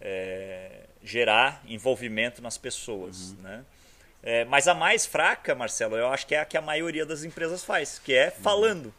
é, 0.00 0.70
gerar 1.02 1.62
envolvimento 1.66 2.40
nas 2.40 2.56
pessoas. 2.56 3.30
Uhum. 3.30 3.42
Né? 3.42 3.64
É, 4.22 4.44
mas 4.44 4.68
a 4.68 4.74
mais 4.74 5.06
fraca, 5.06 5.54
Marcelo, 5.54 5.96
eu 5.96 6.08
acho 6.08 6.26
que 6.26 6.34
é 6.34 6.40
a 6.40 6.44
que 6.44 6.56
a 6.56 6.62
maioria 6.62 7.06
das 7.06 7.24
empresas 7.24 7.64
faz, 7.64 7.98
que 7.98 8.14
é 8.14 8.30
falando. 8.30 8.92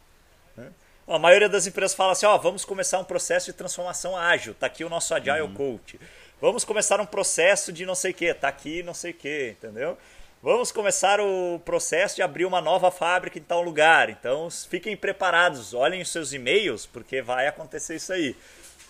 Né? 0.56 0.70
A 1.06 1.18
maioria 1.18 1.48
das 1.48 1.66
empresas 1.66 1.94
fala 1.94 2.12
assim: 2.12 2.26
ó, 2.26 2.36
vamos 2.38 2.64
começar 2.64 2.98
um 2.98 3.04
processo 3.04 3.46
de 3.46 3.52
transformação 3.52 4.16
ágil, 4.16 4.54
tá 4.54 4.66
aqui 4.66 4.84
o 4.84 4.88
nosso 4.88 5.14
Agile 5.14 5.42
uhum. 5.42 5.54
Coach. 5.54 5.98
Vamos 6.40 6.64
começar 6.64 7.00
um 7.00 7.06
processo 7.06 7.72
de 7.72 7.86
não 7.86 7.94
sei 7.94 8.10
o 8.10 8.14
que, 8.14 8.34
tá 8.34 8.48
aqui 8.48 8.82
não 8.82 8.94
sei 8.94 9.12
o 9.12 9.14
que, 9.14 9.50
entendeu? 9.50 9.96
Vamos 10.42 10.72
começar 10.72 11.20
o 11.20 11.60
processo 11.60 12.16
de 12.16 12.22
abrir 12.22 12.44
uma 12.44 12.60
nova 12.60 12.90
fábrica 12.90 13.38
em 13.38 13.42
tal 13.42 13.62
lugar. 13.62 14.10
Então 14.10 14.48
fiquem 14.50 14.96
preparados, 14.96 15.72
olhem 15.72 16.02
os 16.02 16.10
seus 16.10 16.32
e-mails, 16.32 16.84
porque 16.84 17.22
vai 17.22 17.46
acontecer 17.46 17.94
isso 17.94 18.12
aí. 18.12 18.34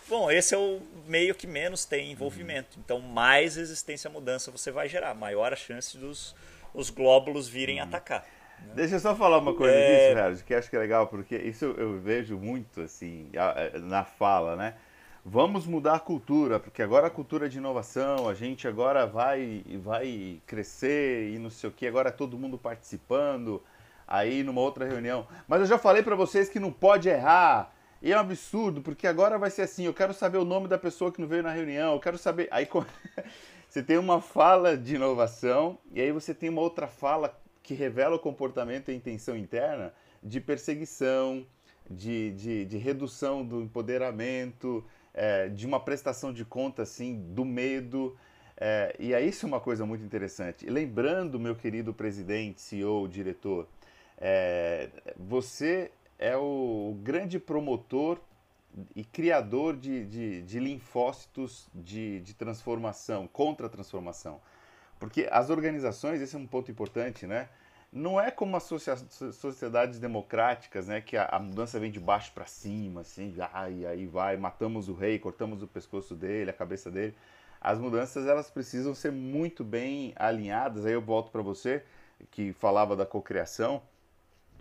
Bom, 0.09 0.31
esse 0.31 0.55
é 0.55 0.59
o 0.59 0.81
meio 1.07 1.35
que 1.35 1.47
menos 1.47 1.85
tem 1.85 2.11
envolvimento. 2.11 2.79
Então, 2.79 3.01
mais 3.01 3.57
resistência 3.57 4.09
à 4.09 4.11
mudança 4.11 4.51
você 4.51 4.71
vai 4.71 4.89
gerar, 4.89 5.15
maior 5.15 5.53
a 5.53 5.57
chance 5.57 5.97
dos 5.99 6.35
os 6.73 6.89
glóbulos 6.89 7.49
virem 7.49 7.81
uhum. 7.81 7.85
atacar. 7.85 8.27
Né? 8.59 8.73
Deixa 8.75 8.95
eu 8.95 9.01
só 9.01 9.15
falar 9.15 9.37
uma 9.37 9.55
coisa 9.55 9.75
é... 9.75 10.09
disso, 10.09 10.19
Harold, 10.19 10.45
que 10.45 10.55
acho 10.55 10.71
que 10.71 10.77
é 10.77 10.79
legal, 10.79 11.07
porque 11.07 11.37
isso 11.37 11.67
eu 11.67 12.01
vejo 12.01 12.39
muito 12.39 12.81
assim 12.81 13.31
na 13.83 14.05
fala, 14.05 14.57
né? 14.57 14.75
Vamos 15.25 15.67
mudar 15.67 15.95
a 15.95 16.01
cultura, 16.01 16.59
porque 16.59 16.83
agora 16.83 17.07
a 17.07 17.11
cultura 17.11 17.47
é 17.47 17.49
de 17.49 17.59
inovação, 17.59 18.29
a 18.29 18.35
gente 18.35 18.67
agora 18.67 19.07
vai 19.07 19.63
vai 19.81 20.41
crescer 20.45 21.33
e 21.33 21.39
não 21.39 21.49
sei 21.49 21.71
o 21.71 21.73
que, 21.73 21.87
agora 21.87 22.09
é 22.09 22.13
todo 22.13 22.37
mundo 22.37 22.59
participando, 22.59 23.63
aí 24.05 24.43
numa 24.43 24.61
outra 24.61 24.85
reunião. 24.85 25.29
Mas 25.47 25.61
eu 25.61 25.67
já 25.67 25.79
falei 25.79 26.03
para 26.03 26.17
vocês 26.17 26.49
que 26.49 26.59
não 26.59 26.73
pode 26.73 27.09
errar. 27.09 27.73
E 28.03 28.13
é 28.13 28.17
um 28.17 28.21
absurdo, 28.21 28.83
porque 28.83 29.07
agora 29.07 29.39
vai 29.39 29.49
ser 29.49 29.63
assim, 29.63 29.85
eu 29.85 29.95
quero 29.95 30.13
saber 30.13 30.39
o 30.39 30.45
nome 30.45 30.67
da 30.67 30.77
pessoa 30.77 31.13
que 31.13 31.21
não 31.21 31.29
veio 31.29 31.45
na 31.45 31.53
reunião, 31.53 31.93
eu 31.93 32.01
quero 32.01 32.19
saber. 32.19 32.49
Aí 32.51 32.67
você 33.69 33.81
tem 33.81 33.99
uma 33.99 34.21
fala 34.21 34.77
de 34.77 34.97
inovação 34.97 35.79
e 35.93 36.01
aí 36.01 36.11
você 36.11 36.35
tem 36.35 36.49
uma 36.49 36.61
outra 36.61 36.89
fala 36.89 37.41
que 37.63 37.75
revela 37.75 38.17
o 38.17 38.19
comportamento 38.19 38.89
e 38.89 38.93
a 38.93 38.97
intenção 38.97 39.37
interna 39.37 39.95
de 40.21 40.41
perseguição, 40.41 41.47
de, 41.89 42.33
de, 42.33 42.65
de 42.65 42.77
redução 42.77 43.45
do 43.45 43.63
empoderamento, 43.63 44.85
é, 45.15 45.49
de 45.49 45.67
uma 45.67 45.81
prestação 45.81 46.33
de 46.33 46.45
conta 46.45 46.83
assim 46.83 47.21
do 47.35 47.45
medo. 47.45 48.17
É, 48.57 48.95
e 48.99 49.15
aí 49.15 49.29
isso 49.29 49.47
é 49.47 49.49
uma 49.49 49.61
coisa 49.61 49.85
muito 49.85 50.05
interessante. 50.05 50.67
Lembrando, 50.69 51.39
meu 51.39 51.55
querido 51.55 51.93
presidente, 51.93 52.61
CEO, 52.61 53.09
diretor, 53.09 53.69
é, 54.19 54.89
você 55.17 55.91
é 56.19 56.37
o 56.37 56.97
grande 57.03 57.39
promotor 57.39 58.21
e 58.95 59.05
criador 59.05 59.77
de, 59.77 60.07
de, 60.07 60.43
de 60.43 60.59
linfócitos 60.61 61.69
de, 61.75 62.21
de 62.21 62.35
transformação, 62.35 63.27
contra 63.27 63.67
a 63.67 63.69
transformação. 63.69 64.41
Porque 64.99 65.29
as 65.31 65.51
organizações, 65.51 66.21
esse 66.21 66.37
é 66.37 66.39
um 66.39 66.47
ponto 66.47 66.71
importante, 66.71 67.27
né? 67.27 67.49
Não 67.93 68.19
é 68.21 68.31
como 68.31 68.57
as 68.57 68.63
sociedades 69.35 69.99
democráticas, 69.99 70.87
né? 70.89 71.01
Que 71.01 71.17
a, 71.17 71.27
a 71.27 71.39
mudança 71.39 71.79
vem 71.79 71.91
de 71.91 72.01
baixo 72.01 72.33
para 72.33 72.47
cima, 72.47 73.03
assim, 73.03 73.35
ai, 73.53 73.85
aí 73.85 74.07
vai, 74.07 74.37
matamos 74.37 74.89
o 74.89 74.95
rei, 74.95 75.19
cortamos 75.19 75.63
o 75.63 75.67
pescoço 75.67 76.15
dele, 76.15 76.51
a 76.51 76.55
cabeça 76.55 76.91
dele. 76.91 77.15
As 77.61 77.79
mudanças, 77.79 78.27
elas 78.27 78.51
precisam 78.51 78.95
ser 78.95 79.13
muito 79.13 79.63
bem 79.63 80.15
alinhadas. 80.17 80.87
Aí 80.87 80.93
eu 80.95 81.03
volto 81.03 81.31
para 81.31 81.43
você, 81.43 81.85
que 82.31 82.53
falava 82.55 82.97
da 82.97 83.05
cocriação 83.05 83.83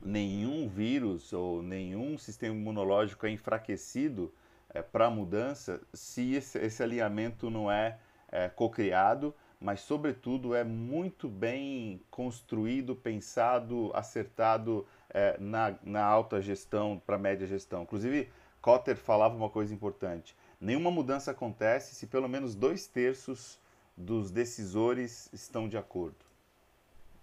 nenhum 0.04 0.68
vírus 0.68 1.32
ou 1.32 1.62
nenhum 1.62 2.18
sistema 2.18 2.56
imunológico 2.56 3.26
é 3.26 3.30
enfraquecido 3.30 4.34
é, 4.74 4.82
para 4.82 5.06
a 5.08 5.12
mudança 5.12 5.80
se 5.94 6.34
esse, 6.34 6.58
esse, 6.58 6.82
alinhamento 6.82 7.50
não 7.50 7.72
é, 7.72 7.98
é 8.32 8.50
cocriado, 8.50 9.34
mas 9.62 9.82
sobretudo 9.82 10.56
é 10.56 10.64
muito 10.64 11.30
bem 11.30 12.02
construído, 12.10 12.96
pensado, 12.96 13.92
acertado 13.94 14.88
é, 15.08 15.38
na, 15.40 15.76
na 15.84 16.04
alta 16.04 16.42
gestão 16.42 17.00
para 17.06 17.16
média 17.16 17.46
gestão. 17.46 17.84
Inclusive, 17.84 18.28
Cotter 18.60 18.98
falava 18.98 19.36
uma 19.36 19.52
coisa 19.52 19.72
importante: 19.72 20.36
nenhuma 20.60 20.90
mudança 20.90 21.30
acontece 21.30 21.94
se 21.94 22.08
pelo 22.08 22.28
menos 22.28 22.56
dois 22.56 22.88
terços 22.88 23.60
dos 23.96 24.32
decisores 24.32 25.30
estão 25.32 25.70
de 25.70 25.78
acordo. 25.78 26.26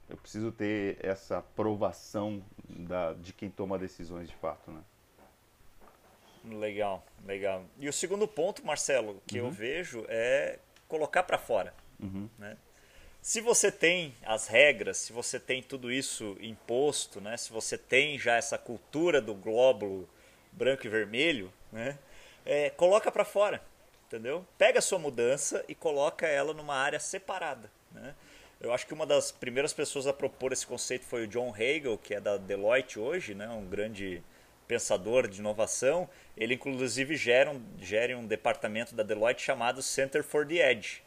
Eu 0.09 0.17
preciso 0.17 0.53
ter 0.53 0.97
essa 1.05 1.39
aprovação 1.39 2.43
da, 2.69 3.15
de 3.15 3.33
quem 3.33 3.51
toma 3.51 3.77
decisões 3.79 4.29
de 4.29 4.35
fato, 4.37 4.71
né? 4.71 4.81
Legal, 6.45 7.05
legal. 7.27 7.65
E 7.79 7.89
o 7.89 7.93
segundo 7.93 8.27
ponto, 8.27 8.65
Marcelo, 8.65 9.21
que 9.27 9.41
uhum. 9.41 9.47
eu 9.47 9.51
vejo 9.53 10.05
é 10.09 10.61
colocar 10.87 11.25
para 11.25 11.37
fora. 11.37 11.75
Uhum. 12.01 12.29
Né? 12.39 12.57
se 13.21 13.41
você 13.41 13.71
tem 13.71 14.15
as 14.25 14.47
regras, 14.47 14.97
se 14.97 15.13
você 15.13 15.39
tem 15.39 15.63
tudo 15.63 15.93
isso 15.93 16.37
imposto, 16.41 17.21
né? 17.21 17.37
se 17.37 17.53
você 17.53 17.77
tem 17.77 18.19
já 18.19 18.37
essa 18.37 18.57
cultura 18.57 19.21
do 19.21 19.35
glóbulo 19.35 20.09
branco 20.53 20.87
e 20.87 20.89
vermelho, 20.89 21.53
né? 21.71 21.99
É, 22.47 22.71
coloca 22.71 23.13
para 23.13 23.27
fora, 23.27 23.63
entendeu? 24.07 24.47
Pega 24.57 24.79
a 24.79 24.83
sua 24.83 24.99
mudança 24.99 25.63
e 25.69 25.75
coloca 25.75 26.27
ela 26.27 26.55
numa 26.55 26.75
área 26.75 26.99
separada. 26.99 27.71
Né? 27.93 28.15
Eu 28.59 28.73
acho 28.73 28.87
que 28.87 28.95
uma 28.95 29.05
das 29.05 29.31
primeiras 29.31 29.75
pessoas 29.75 30.07
a 30.07 30.13
propor 30.13 30.53
esse 30.53 30.67
conceito 30.67 31.05
foi 31.05 31.25
o 31.25 31.29
John 31.29 31.53
Hagel, 31.53 31.99
que 31.99 32.15
é 32.15 32.21
da 32.21 32.39
Deloitte 32.39 32.99
hoje, 32.99 33.35
né? 33.35 33.47
um 33.51 33.67
grande 33.67 34.23
pensador 34.67 35.29
de 35.29 35.41
inovação. 35.41 36.09
Ele, 36.35 36.55
inclusive, 36.55 37.17
gera 37.17 37.51
um, 37.51 37.63
gera 37.79 38.17
um 38.17 38.27
departamento 38.27 38.95
da 38.95 39.03
Deloitte 39.03 39.43
chamado 39.43 39.83
Center 39.83 40.25
for 40.25 40.47
the 40.47 40.71
Edge, 40.71 41.03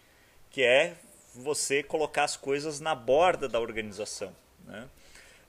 que 0.52 0.64
é 0.64 0.96
você 1.34 1.82
colocar 1.82 2.26
as 2.26 2.36
coisas 2.36 2.80
na 2.80 2.94
borda 2.94 3.48
da 3.48 3.60
organização. 3.60 4.36
Né? 4.66 4.88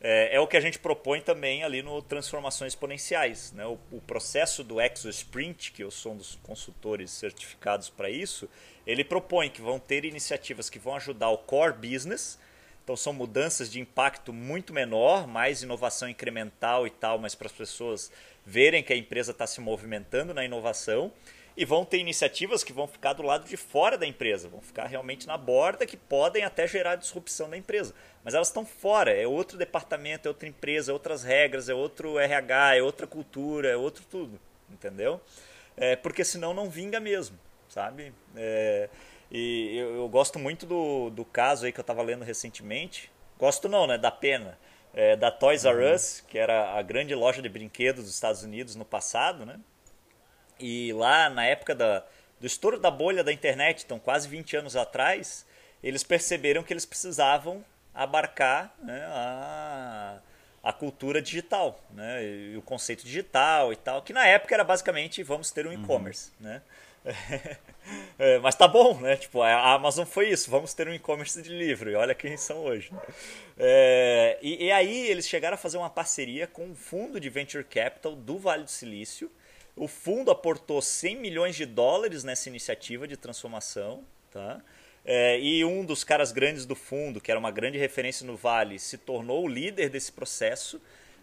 É, 0.00 0.36
é, 0.36 0.40
o 0.40 0.46
que 0.46 0.56
a 0.56 0.60
gente 0.60 0.78
propõe 0.78 1.20
também 1.20 1.62
ali 1.62 1.82
no 1.82 2.00
Transformações 2.00 2.72
Exponenciais. 2.72 3.52
Né? 3.52 3.66
O, 3.66 3.78
o 3.90 4.00
processo 4.00 4.62
do 4.64 4.80
ExoSprint, 4.80 5.72
que 5.72 5.82
eu 5.82 5.90
sou 5.90 6.12
um 6.12 6.16
dos 6.16 6.36
consultores 6.42 7.10
certificados 7.10 7.88
para 7.88 8.08
isso, 8.08 8.48
ele 8.86 9.04
propõe 9.04 9.50
que 9.50 9.60
vão 9.60 9.78
ter 9.78 10.04
iniciativas 10.04 10.70
que 10.70 10.78
vão 10.78 10.96
ajudar 10.96 11.30
o 11.30 11.38
core 11.38 11.74
business, 11.74 12.38
então 12.82 12.96
são 12.96 13.12
mudanças 13.12 13.70
de 13.70 13.80
impacto 13.80 14.32
muito 14.32 14.72
menor, 14.72 15.26
mais 15.26 15.62
inovação 15.62 16.08
incremental 16.08 16.84
e 16.84 16.90
tal, 16.90 17.16
mas 17.16 17.34
para 17.34 17.46
as 17.46 17.52
pessoas 17.52 18.10
verem 18.44 18.82
que 18.82 18.92
a 18.92 18.96
empresa 18.96 19.30
está 19.30 19.46
se 19.46 19.60
movimentando 19.60 20.34
na 20.34 20.44
inovação 20.44 21.12
e 21.56 21.64
vão 21.64 21.84
ter 21.84 21.98
iniciativas 21.98 22.64
que 22.64 22.72
vão 22.72 22.86
ficar 22.86 23.12
do 23.12 23.22
lado 23.22 23.46
de 23.46 23.56
fora 23.56 23.98
da 23.98 24.06
empresa, 24.06 24.48
vão 24.48 24.60
ficar 24.60 24.86
realmente 24.86 25.26
na 25.26 25.36
borda, 25.36 25.86
que 25.86 25.96
podem 25.96 26.44
até 26.44 26.66
gerar 26.66 26.96
disrupção 26.96 27.50
da 27.50 27.56
empresa. 27.56 27.94
Mas 28.24 28.34
elas 28.34 28.48
estão 28.48 28.64
fora, 28.64 29.12
é 29.12 29.26
outro 29.26 29.58
departamento, 29.58 30.26
é 30.26 30.30
outra 30.30 30.48
empresa, 30.48 30.90
é 30.90 30.94
outras 30.94 31.22
regras, 31.22 31.68
é 31.68 31.74
outro 31.74 32.18
RH, 32.18 32.76
é 32.76 32.82
outra 32.82 33.06
cultura, 33.06 33.68
é 33.68 33.76
outro 33.76 34.04
tudo, 34.10 34.40
entendeu? 34.70 35.20
É, 35.76 35.96
porque 35.96 36.24
senão 36.24 36.54
não 36.54 36.70
vinga 36.70 37.00
mesmo, 37.00 37.38
sabe? 37.68 38.14
É, 38.36 38.88
e 39.30 39.76
eu, 39.76 39.96
eu, 39.96 40.08
gosto 40.08 40.38
muito 40.38 40.66
do, 40.66 41.10
do 41.10 41.24
caso 41.24 41.66
aí 41.66 41.72
que 41.72 41.80
eu 41.80 41.82
estava 41.82 42.02
lendo 42.02 42.24
recentemente, 42.24 43.10
gosto 43.38 43.68
não, 43.68 43.86
né, 43.86 43.98
da 43.98 44.10
pena, 44.10 44.58
é, 44.94 45.16
da 45.16 45.30
Toys 45.30 45.64
R 45.64 45.74
uhum. 45.74 45.94
Us, 45.94 46.22
que 46.28 46.38
era 46.38 46.78
a 46.78 46.82
grande 46.82 47.14
loja 47.14 47.40
de 47.40 47.48
brinquedos 47.48 48.04
dos 48.04 48.14
Estados 48.14 48.42
Unidos 48.42 48.76
no 48.76 48.84
passado, 48.84 49.46
né? 49.46 49.58
E 50.58 50.92
lá 50.92 51.28
na 51.30 51.44
época 51.44 51.74
da, 51.74 52.04
do 52.40 52.46
estouro 52.46 52.78
da 52.78 52.90
bolha 52.90 53.22
da 53.22 53.32
internet, 53.32 53.84
então 53.84 53.98
quase 53.98 54.28
20 54.28 54.56
anos 54.56 54.76
atrás, 54.76 55.46
eles 55.82 56.02
perceberam 56.02 56.62
que 56.62 56.72
eles 56.72 56.86
precisavam 56.86 57.64
abarcar 57.94 58.74
né, 58.82 59.04
a, 59.06 60.18
a 60.62 60.72
cultura 60.72 61.20
digital, 61.20 61.82
né, 61.90 62.24
e 62.24 62.56
o 62.56 62.62
conceito 62.62 63.04
digital 63.04 63.72
e 63.72 63.76
tal, 63.76 64.02
que 64.02 64.12
na 64.12 64.26
época 64.26 64.54
era 64.54 64.64
basicamente 64.64 65.22
vamos 65.22 65.50
ter 65.50 65.66
um 65.66 65.70
uhum. 65.70 65.82
e-commerce, 65.82 66.30
né? 66.40 66.62
É, 68.16 68.38
mas 68.38 68.54
tá 68.54 68.68
bom, 68.68 69.00
né? 69.00 69.16
Tipo, 69.16 69.42
a 69.42 69.72
Amazon 69.72 70.06
foi 70.06 70.28
isso, 70.28 70.48
vamos 70.48 70.72
ter 70.72 70.86
um 70.86 70.94
e-commerce 70.94 71.42
de 71.42 71.48
livro, 71.48 71.90
e 71.90 71.96
olha 71.96 72.14
quem 72.14 72.36
são 72.36 72.58
hoje. 72.58 72.92
Né? 72.92 73.00
É, 73.58 74.38
e, 74.40 74.66
e, 74.66 74.70
aí 74.70 75.08
eles 75.08 75.26
chegaram 75.26 75.56
a 75.56 75.58
fazer 75.58 75.78
uma 75.78 75.90
parceria 75.90 76.46
com 76.46 76.66
um 76.66 76.76
fundo 76.76 77.18
de 77.18 77.28
venture 77.28 77.64
capital 77.64 78.14
do 78.14 78.38
Vale 78.38 78.62
do 78.62 78.70
Silício, 78.70 79.28
o 79.74 79.88
fundo 79.88 80.30
aportou 80.30 80.80
100 80.82 81.16
milhões 81.16 81.56
de 81.56 81.64
dólares 81.66 82.24
nessa 82.24 82.48
iniciativa 82.48 83.06
de 83.08 83.16
transformação. 83.16 84.04
Tá? 84.30 84.62
É, 85.04 85.38
e 85.40 85.64
um 85.64 85.85
dos 85.85 86.04
caras 86.04 86.32
grandes 86.32 86.64
do 86.64 86.74
fundo, 86.74 87.20
que 87.20 87.30
era 87.30 87.40
uma 87.40 87.50
grande 87.50 87.78
referência 87.78 88.26
no 88.26 88.37
Vale, 88.37 88.78
se 88.78 88.98
tornou 88.98 89.44
o 89.44 89.48
líder 89.48 89.88
desse 89.88 90.12
processo. 90.12 90.80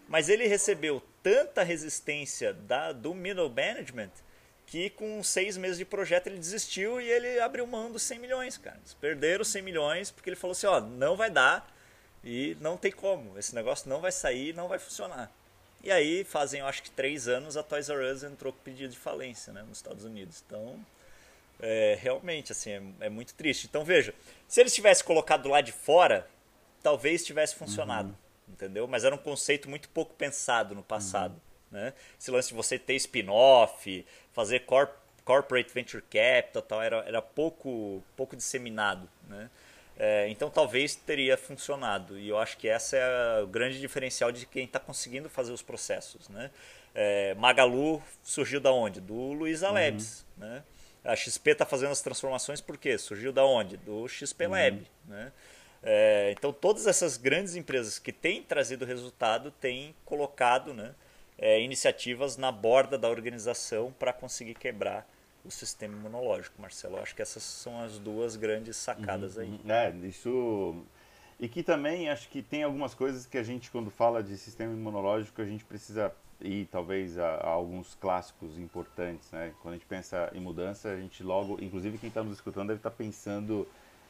Mas 0.08 0.28
ele 0.28 0.46
recebeu 0.46 1.02
tanta 1.22 1.62
resistência 1.62 2.52
da, 2.52 2.92
do 2.92 3.14
middle 3.14 3.48
management 3.48 4.10
que 4.66 4.90
com 4.90 5.20
seis 5.22 5.56
meses 5.56 5.78
de 5.78 5.84
projeto 5.84 6.28
ele 6.28 6.38
desistiu 6.38 7.00
e 7.00 7.10
ele 7.10 7.40
abriu 7.40 7.66
mão 7.66 7.90
dos 7.90 8.02
100 8.02 8.18
milhões, 8.20 8.56
cara. 8.56 8.76
Eles 8.76 8.94
perderam 8.94 9.44
100 9.44 9.62
milhões 9.62 10.10
porque 10.12 10.30
ele 10.30 10.36
falou 10.36 10.52
assim, 10.52 10.66
ó, 10.66 10.80
não 10.80 11.16
vai 11.16 11.28
dar 11.28 11.68
e 12.22 12.56
não 12.60 12.76
tem 12.76 12.92
como. 12.92 13.36
Esse 13.36 13.52
negócio 13.54 13.88
não 13.88 14.00
vai 14.00 14.12
sair, 14.12 14.54
não 14.54 14.68
vai 14.68 14.78
funcionar. 14.78 15.32
E 15.82 15.90
aí, 15.90 16.24
fazem, 16.24 16.60
eu 16.60 16.66
acho 16.66 16.82
que 16.82 16.90
três 16.90 17.26
anos, 17.26 17.56
a 17.56 17.62
Toys 17.62 17.88
R 17.88 18.12
Us 18.12 18.22
entrou 18.22 18.52
com 18.52 18.58
pedido 18.60 18.90
de 18.90 18.98
falência 18.98 19.52
né, 19.52 19.62
nos 19.62 19.78
Estados 19.78 20.04
Unidos. 20.04 20.42
Então, 20.46 20.78
é, 21.58 21.98
realmente, 22.00 22.52
assim, 22.52 22.70
é, 22.70 23.06
é, 23.06 23.08
muito 23.08 23.34
triste. 23.34 23.66
Então, 23.66 23.84
veja, 23.84 24.14
se 24.46 24.60
eles 24.60 24.74
tivessem 24.74 25.04
colocado 25.04 25.48
lá 25.48 25.60
de 25.60 25.72
fora, 25.72 26.26
talvez 26.82 27.24
tivesse 27.24 27.54
funcionado, 27.54 28.08
uhum. 28.08 28.54
entendeu? 28.54 28.86
Mas 28.86 29.04
era 29.04 29.14
um 29.14 29.18
conceito 29.18 29.70
muito 29.70 29.88
pouco 29.88 30.14
pensado 30.14 30.74
no 30.74 30.82
passado. 30.82 31.32
Uhum. 31.32 31.78
Né? 31.78 31.94
Esse 32.18 32.30
lance 32.30 32.48
de 32.48 32.54
você 32.54 32.78
ter 32.78 32.94
spin-off, 32.96 34.04
fazer 34.32 34.60
corp 34.60 35.00
corporate 35.22 35.72
venture 35.72 36.02
capital, 36.02 36.62
tal, 36.62 36.82
era, 36.82 36.96
era 37.06 37.22
pouco, 37.22 38.02
pouco 38.16 38.34
disseminado, 38.34 39.08
né? 39.28 39.48
É, 39.98 40.28
então 40.28 40.48
talvez 40.48 40.94
teria 40.94 41.36
funcionado. 41.36 42.18
E 42.18 42.28
eu 42.28 42.38
acho 42.38 42.56
que 42.56 42.68
essa 42.68 42.96
é 42.96 43.42
o 43.42 43.46
grande 43.46 43.80
diferencial 43.80 44.32
de 44.32 44.46
quem 44.46 44.64
está 44.64 44.78
conseguindo 44.80 45.28
fazer 45.28 45.52
os 45.52 45.62
processos. 45.62 46.28
Né? 46.28 46.50
É, 46.94 47.34
Magalu 47.34 48.02
surgiu 48.22 48.60
da 48.60 48.72
onde? 48.72 49.00
Do 49.00 49.32
Luiza 49.32 49.68
uhum. 49.68 49.74
Labs. 49.74 50.24
Né? 50.36 50.62
A 51.04 51.14
XP 51.16 51.50
está 51.50 51.66
fazendo 51.66 51.92
as 51.92 52.00
transformações 52.00 52.60
por 52.60 52.76
quê? 52.76 52.96
Surgiu 52.98 53.32
da 53.32 53.44
onde? 53.44 53.76
Do 53.76 54.08
XP 54.08 54.46
uhum. 54.46 54.52
Lab. 54.52 54.86
Né? 55.06 55.32
É, 55.82 56.34
então 56.36 56.52
todas 56.52 56.86
essas 56.86 57.16
grandes 57.16 57.54
empresas 57.54 57.98
que 57.98 58.12
têm 58.12 58.42
trazido 58.42 58.84
resultado 58.84 59.50
têm 59.50 59.94
colocado 60.04 60.74
né, 60.74 60.94
é, 61.38 61.60
iniciativas 61.60 62.36
na 62.36 62.52
borda 62.52 62.98
da 62.98 63.08
organização 63.08 63.90
para 63.98 64.12
conseguir 64.12 64.54
quebrar 64.54 65.08
o 65.44 65.50
sistema 65.50 65.96
imunológico, 65.96 66.60
Marcelo. 66.60 66.96
Eu 66.96 67.02
acho 67.02 67.14
que 67.14 67.22
essas 67.22 67.42
são 67.42 67.80
as 67.80 67.98
duas 67.98 68.36
grandes 68.36 68.76
sacadas 68.76 69.36
uhum, 69.36 69.42
aí. 69.42 69.48
Uhum. 69.48 69.70
É, 69.70 69.90
isso. 70.06 70.84
E 71.38 71.48
que 71.48 71.62
também 71.62 72.10
acho 72.10 72.28
que 72.28 72.42
tem 72.42 72.62
algumas 72.62 72.94
coisas 72.94 73.26
que 73.26 73.38
a 73.38 73.42
gente, 73.42 73.70
quando 73.70 73.90
fala 73.90 74.22
de 74.22 74.36
sistema 74.36 74.72
imunológico, 74.72 75.40
a 75.40 75.46
gente 75.46 75.64
precisa 75.64 76.12
ir 76.40 76.66
talvez 76.70 77.18
a, 77.18 77.36
a 77.36 77.48
alguns 77.48 77.94
clássicos 77.94 78.58
importantes, 78.58 79.30
né? 79.30 79.52
Quando 79.62 79.74
a 79.74 79.76
gente 79.76 79.86
pensa 79.86 80.30
em 80.34 80.40
mudança, 80.40 80.90
a 80.90 80.96
gente 80.96 81.22
logo, 81.22 81.58
inclusive 81.62 81.98
quem 81.98 82.08
está 82.08 82.22
nos 82.22 82.34
escutando 82.34 82.68
deve 82.68 82.78
estar 82.78 82.90
tá 82.90 82.96
pensando 82.96 83.66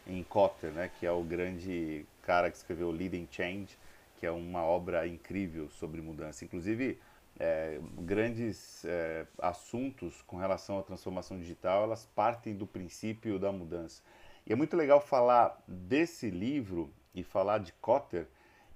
em 0.07 0.23
Kotter, 0.25 0.71
né? 0.73 0.90
Que 0.99 1.07
é 1.07 1.12
o 1.12 1.23
grande 1.23 2.05
cara 2.23 2.51
que 2.51 2.57
escreveu 2.57 2.90
Leading 2.90 3.29
Change, 3.31 3.79
que 4.19 4.27
é 4.27 4.31
uma 4.31 4.62
obra 4.64 5.07
incrível 5.07 5.69
sobre 5.71 6.01
mudança. 6.01 6.45
Inclusive, 6.45 6.99
é, 7.40 7.81
grandes 8.00 8.85
é, 8.85 9.26
assuntos 9.38 10.20
com 10.22 10.37
relação 10.37 10.79
à 10.79 10.83
transformação 10.83 11.38
digital, 11.38 11.85
elas 11.85 12.05
partem 12.14 12.55
do 12.55 12.66
princípio 12.66 13.38
da 13.38 13.50
mudança. 13.50 14.03
E 14.46 14.53
é 14.53 14.57
muito 14.57 14.76
legal 14.76 15.00
falar 15.00 15.59
desse 15.66 16.29
livro 16.29 16.92
e 17.14 17.22
falar 17.22 17.59
de 17.59 17.72
Kotter 17.74 18.29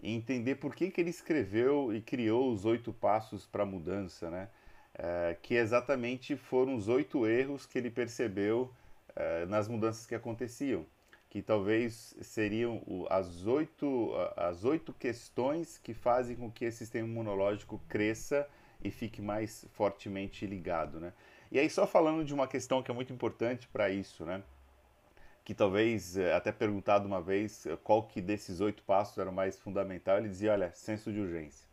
e 0.02 0.14
entender 0.14 0.54
por 0.54 0.74
que, 0.74 0.90
que 0.90 1.00
ele 1.00 1.10
escreveu 1.10 1.94
e 1.94 2.00
criou 2.00 2.50
os 2.50 2.64
oito 2.64 2.90
passos 2.90 3.46
para 3.46 3.64
a 3.64 3.66
mudança, 3.66 4.30
né? 4.30 4.48
É, 4.96 5.36
que 5.42 5.54
exatamente 5.54 6.36
foram 6.36 6.74
os 6.76 6.88
oito 6.88 7.26
erros 7.26 7.66
que 7.66 7.76
ele 7.76 7.90
percebeu 7.90 8.72
é, 9.14 9.44
nas 9.46 9.68
mudanças 9.68 10.06
que 10.06 10.14
aconteciam, 10.14 10.86
que 11.34 11.42
talvez 11.42 12.14
seriam 12.20 12.80
as 13.10 13.44
oito, 13.44 14.12
as 14.36 14.64
oito 14.64 14.92
questões 14.92 15.76
que 15.78 15.92
fazem 15.92 16.36
com 16.36 16.48
que 16.48 16.64
esse 16.64 16.78
sistema 16.78 17.08
imunológico 17.08 17.82
cresça 17.88 18.48
e 18.80 18.88
fique 18.88 19.20
mais 19.20 19.66
fortemente 19.72 20.46
ligado, 20.46 21.00
né? 21.00 21.12
E 21.50 21.58
aí 21.58 21.68
só 21.68 21.88
falando 21.88 22.24
de 22.24 22.32
uma 22.32 22.46
questão 22.46 22.84
que 22.84 22.90
é 22.92 22.94
muito 22.94 23.12
importante 23.12 23.66
para 23.66 23.90
isso, 23.90 24.24
né? 24.24 24.44
Que 25.44 25.52
talvez 25.52 26.16
eh, 26.16 26.32
até 26.32 26.52
perguntado 26.52 27.04
uma 27.04 27.20
vez 27.20 27.66
eh, 27.66 27.76
qual 27.82 28.04
que 28.04 28.20
desses 28.20 28.60
oito 28.60 28.84
passos 28.84 29.18
era 29.18 29.28
o 29.28 29.34
mais 29.34 29.58
fundamental, 29.58 30.18
ele 30.18 30.28
dizia, 30.28 30.52
olha, 30.52 30.70
senso 30.72 31.12
de 31.12 31.18
urgência. 31.18 31.66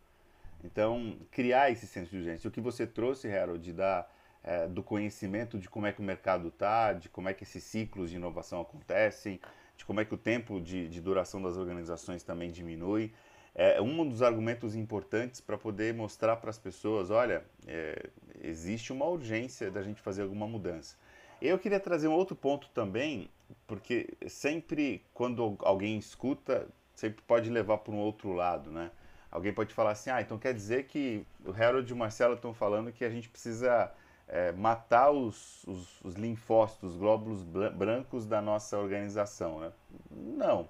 Então, 0.63 1.19
criar 1.29 1.69
esse 1.69 1.85
senso 1.85 2.09
de 2.09 2.17
urgência. 2.17 2.47
O 2.47 2.51
que 2.51 2.59
você 2.59 2.87
trouxe, 2.87 3.31
Harold, 3.31 3.73
dar 3.73 4.11
é, 4.43 4.67
do 4.67 4.81
conhecimento 4.81 5.57
de 5.57 5.69
como 5.69 5.85
é 5.87 5.91
que 5.91 5.99
o 5.99 6.03
mercado 6.03 6.47
está, 6.49 6.93
de 6.93 7.09
como 7.09 7.29
é 7.29 7.33
que 7.33 7.43
esses 7.43 7.63
ciclos 7.63 8.09
de 8.09 8.15
inovação 8.15 8.61
acontecem, 8.61 9.39
de 9.77 9.85
como 9.85 9.99
é 9.99 10.05
que 10.05 10.13
o 10.13 10.17
tempo 10.17 10.59
de, 10.59 10.87
de 10.87 11.01
duração 11.01 11.41
das 11.41 11.57
organizações 11.57 12.23
também 12.23 12.51
diminui 12.51 13.13
é 13.53 13.81
um 13.81 14.07
dos 14.07 14.21
argumentos 14.21 14.75
importantes 14.75 15.41
para 15.41 15.57
poder 15.57 15.93
mostrar 15.93 16.37
para 16.37 16.49
as 16.49 16.57
pessoas, 16.57 17.09
olha, 17.09 17.43
é, 17.67 18.09
existe 18.41 18.93
uma 18.93 19.05
urgência 19.05 19.69
da 19.69 19.83
gente 19.83 20.01
fazer 20.01 20.21
alguma 20.21 20.47
mudança. 20.47 20.95
Eu 21.41 21.59
queria 21.59 21.79
trazer 21.79 22.07
um 22.07 22.13
outro 22.13 22.35
ponto 22.35 22.69
também, 22.69 23.29
porque 23.67 24.07
sempre 24.27 25.03
quando 25.13 25.57
alguém 25.59 25.97
escuta, 25.97 26.67
sempre 26.93 27.21
pode 27.23 27.49
levar 27.49 27.79
para 27.79 27.93
um 27.93 27.97
outro 27.97 28.31
lado, 28.31 28.71
né? 28.71 28.91
Alguém 29.29 29.53
pode 29.53 29.73
falar 29.73 29.91
assim, 29.91 30.09
ah, 30.09 30.21
então 30.21 30.37
quer 30.37 30.53
dizer 30.53 30.85
que 30.85 31.25
o 31.45 31.51
Harold 31.51 31.89
e 31.89 31.93
o 31.93 31.97
Marcelo 31.97 32.35
estão 32.35 32.53
falando 32.53 32.91
que 32.91 33.03
a 33.03 33.09
gente 33.09 33.29
precisa 33.29 33.91
é, 34.31 34.53
matar 34.53 35.11
os, 35.11 35.63
os, 35.67 36.01
os, 36.01 36.15
linfócitos, 36.15 36.93
os 36.93 36.97
glóbulos 36.97 37.43
brancos 37.43 38.25
da 38.25 38.41
nossa 38.41 38.77
organização. 38.79 39.59
Né? 39.59 39.71
Não. 40.09 40.69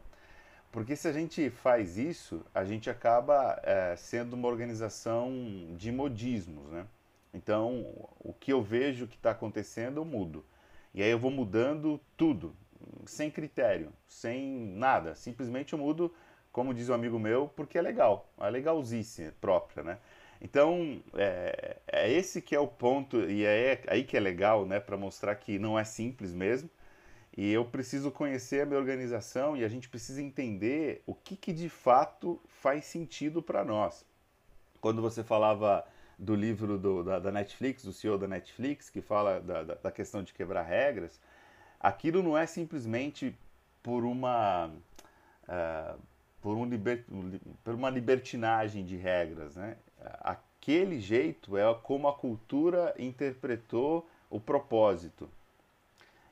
Porque 0.71 0.95
se 0.95 1.07
a 1.07 1.11
gente 1.11 1.49
faz 1.51 1.97
isso, 1.97 2.43
a 2.55 2.65
gente 2.65 2.89
acaba 2.89 3.59
é, 3.63 3.95
sendo 3.95 4.33
uma 4.33 4.47
organização 4.47 5.31
de 5.77 5.91
modismos. 5.91 6.71
Né? 6.71 6.87
Então, 7.33 7.85
o 8.19 8.33
que 8.33 8.51
eu 8.51 8.63
vejo 8.63 9.07
que 9.07 9.15
está 9.15 9.31
acontecendo, 9.31 9.97
eu 9.97 10.05
mudo. 10.05 10.43
E 10.93 11.03
aí 11.03 11.11
eu 11.11 11.19
vou 11.19 11.31
mudando 11.31 12.01
tudo, 12.17 12.55
sem 13.05 13.29
critério, 13.29 13.93
sem 14.07 14.73
nada. 14.75 15.13
Simplesmente 15.13 15.73
eu 15.73 15.79
mudo, 15.79 16.13
como 16.51 16.73
diz 16.73 16.89
um 16.89 16.93
amigo 16.93 17.19
meu, 17.19 17.47
porque 17.47 17.77
é 17.77 17.81
legal, 17.81 18.29
é 18.39 18.49
legalzice 18.49 19.31
própria, 19.39 19.83
né? 19.83 19.99
Então, 20.41 21.01
é, 21.13 21.77
é, 21.87 22.11
esse 22.11 22.41
que 22.41 22.55
é 22.55 22.59
o 22.59 22.67
ponto, 22.67 23.29
e 23.29 23.45
é 23.45 23.83
aí 23.87 24.03
que 24.03 24.17
é 24.17 24.19
legal, 24.19 24.65
né, 24.65 24.79
para 24.79 24.97
mostrar 24.97 25.35
que 25.35 25.59
não 25.59 25.77
é 25.77 25.83
simples 25.83 26.33
mesmo. 26.33 26.69
E 27.37 27.51
eu 27.51 27.63
preciso 27.63 28.11
conhecer 28.11 28.61
a 28.61 28.65
minha 28.65 28.79
organização 28.79 29.55
e 29.55 29.63
a 29.63 29.67
gente 29.69 29.87
precisa 29.87 30.21
entender 30.21 31.01
o 31.05 31.13
que, 31.15 31.35
que 31.35 31.53
de 31.53 31.69
fato 31.69 32.41
faz 32.45 32.85
sentido 32.85 33.41
para 33.41 33.63
nós. 33.63 34.05
Quando 34.81 35.01
você 35.01 35.23
falava 35.23 35.85
do 36.17 36.35
livro 36.35 36.77
do, 36.77 37.03
da, 37.03 37.19
da, 37.19 37.31
Netflix, 37.31 37.83
do 37.83 37.93
CEO 37.93 38.17
da 38.17 38.27
Netflix, 38.27 38.89
que 38.89 39.01
fala 39.01 39.39
da, 39.39 39.63
da, 39.63 39.91
questão 39.91 40.23
de 40.23 40.33
quebrar 40.33 40.63
regras, 40.63 41.21
aquilo 41.79 42.21
não 42.21 42.37
é 42.37 42.45
simplesmente 42.45 43.35
por 43.81 44.03
uma. 44.03 44.71
Uh, 45.43 45.99
por, 46.41 46.57
um 46.57 46.65
liber, 46.65 47.05
por 47.63 47.75
uma 47.75 47.89
libertinagem 47.89 48.83
de 48.83 48.97
regras. 48.97 49.55
Né? 49.55 49.77
Aquele 50.19 50.99
jeito 50.99 51.57
é 51.57 51.73
como 51.83 52.07
a 52.07 52.13
cultura 52.13 52.93
interpretou 52.97 54.07
o 54.29 54.39
propósito. 54.39 55.29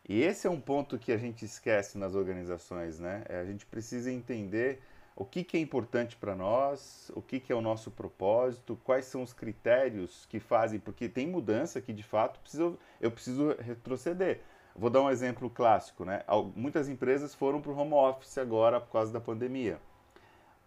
E 0.07 0.21
esse 0.21 0.47
é 0.47 0.49
um 0.49 0.59
ponto 0.59 0.97
que 0.97 1.11
a 1.11 1.17
gente 1.17 1.45
esquece 1.45 1.97
nas 1.97 2.15
organizações. 2.15 2.99
Né? 2.99 3.23
É, 3.29 3.39
a 3.39 3.45
gente 3.45 3.65
precisa 3.65 4.11
entender 4.11 4.81
o 5.15 5.25
que, 5.25 5.43
que 5.43 5.57
é 5.57 5.59
importante 5.59 6.15
para 6.15 6.33
nós, 6.33 7.11
o 7.13 7.21
que, 7.21 7.39
que 7.39 7.51
é 7.51 7.55
o 7.55 7.61
nosso 7.61 7.91
propósito, 7.91 8.79
quais 8.83 9.05
são 9.05 9.21
os 9.21 9.33
critérios 9.33 10.25
que 10.27 10.39
fazem, 10.39 10.79
porque 10.79 11.09
tem 11.09 11.27
mudança 11.27 11.81
que 11.81 11.91
de 11.91 12.03
fato 12.03 12.39
preciso, 12.39 12.79
eu 13.01 13.11
preciso 13.11 13.53
retroceder. 13.59 14.41
Vou 14.73 14.89
dar 14.89 15.01
um 15.01 15.09
exemplo 15.09 15.49
clássico, 15.49 16.05
né? 16.05 16.23
Muitas 16.55 16.87
empresas 16.87 17.35
foram 17.35 17.59
para 17.61 17.71
o 17.71 17.77
home 17.77 17.93
office 17.93 18.37
agora 18.37 18.79
por 18.79 18.93
causa 18.93 19.11
da 19.11 19.19
pandemia. 19.19 19.77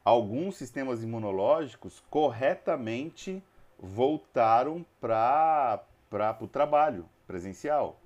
Alguns 0.04 0.56
sistemas 0.56 1.02
imunológicos 1.04 2.02
corretamente 2.10 3.40
voltaram 3.78 4.84
para 5.00 5.80
o 6.40 6.48
trabalho 6.48 7.08
presencial, 7.26 8.00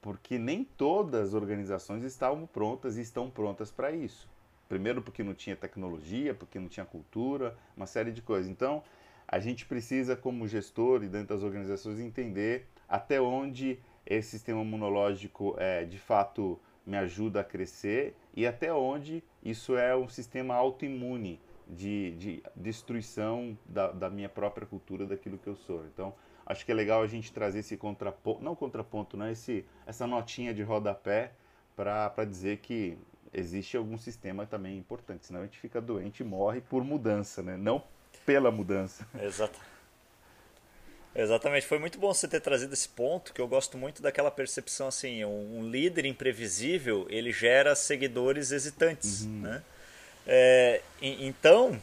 porque 0.00 0.38
nem 0.38 0.64
todas 0.64 1.28
as 1.28 1.34
organizações 1.34 2.04
estavam 2.04 2.46
prontas 2.46 2.96
e 2.96 3.02
estão 3.02 3.28
prontas 3.28 3.70
para 3.70 3.90
isso. 3.92 4.28
Primeiro 4.66 5.02
porque 5.02 5.22
não 5.22 5.34
tinha 5.34 5.54
tecnologia, 5.54 6.32
porque 6.32 6.58
não 6.58 6.68
tinha 6.68 6.86
cultura, 6.86 7.54
uma 7.76 7.86
série 7.86 8.12
de 8.12 8.22
coisas. 8.22 8.50
Então, 8.50 8.82
a 9.28 9.38
gente 9.38 9.66
precisa, 9.66 10.16
como 10.16 10.48
gestor 10.48 11.04
e 11.04 11.08
dentro 11.08 11.34
das 11.34 11.42
organizações, 11.42 12.00
entender 12.00 12.66
até 12.88 13.20
onde 13.20 13.78
esse 14.06 14.30
sistema 14.30 14.62
imunológico 14.62 15.54
é, 15.58 15.84
de 15.84 15.98
fato 15.98 16.58
me 16.86 16.96
ajuda 16.96 17.40
a 17.40 17.44
crescer 17.44 18.14
e 18.34 18.46
até 18.46 18.72
onde 18.72 19.22
isso 19.42 19.76
é 19.76 19.94
um 19.96 20.08
sistema 20.08 20.54
autoimune 20.54 21.40
de, 21.68 22.12
de 22.16 22.42
destruição 22.54 23.56
da, 23.66 23.92
da, 23.92 24.10
minha 24.10 24.28
própria 24.28 24.66
cultura, 24.66 25.06
daquilo 25.06 25.38
que 25.38 25.46
eu 25.46 25.54
sou. 25.54 25.84
Então, 25.86 26.12
acho 26.44 26.64
que 26.64 26.72
é 26.72 26.74
legal 26.74 27.02
a 27.02 27.06
gente 27.06 27.32
trazer 27.32 27.60
esse 27.60 27.76
contraponto, 27.76 28.42
não 28.42 28.56
contraponto, 28.56 29.16
né? 29.16 29.32
esse, 29.32 29.64
essa 29.86 30.06
notinha 30.06 30.52
de 30.52 30.62
rodapé 30.62 31.32
para 31.76 32.24
dizer 32.24 32.58
que 32.58 32.98
existe 33.32 33.76
algum 33.76 33.96
sistema 33.96 34.44
também 34.44 34.76
importante, 34.76 35.26
senão 35.26 35.40
a 35.40 35.44
gente 35.44 35.58
fica 35.58 35.80
doente 35.80 36.20
e 36.20 36.24
morre 36.24 36.60
por 36.60 36.84
mudança, 36.84 37.42
né? 37.42 37.56
não 37.56 37.82
pela 38.26 38.50
mudança. 38.50 39.06
Exato. 39.20 39.58
Exatamente, 41.14 41.66
foi 41.66 41.78
muito 41.78 41.98
bom 41.98 42.14
você 42.14 42.28
ter 42.28 42.40
trazido 42.40 42.72
esse 42.72 42.88
ponto, 42.88 43.32
que 43.32 43.40
eu 43.40 43.48
gosto 43.48 43.76
muito 43.76 44.00
daquela 44.00 44.30
percepção 44.30 44.86
assim, 44.86 45.24
um, 45.24 45.68
líder 45.68 46.04
imprevisível, 46.04 47.06
ele 47.10 47.32
gera 47.32 47.74
seguidores 47.74 48.52
hesitantes, 48.52 49.22
uhum. 49.22 49.40
né? 49.40 49.62
É, 50.26 50.80
então, 51.02 51.80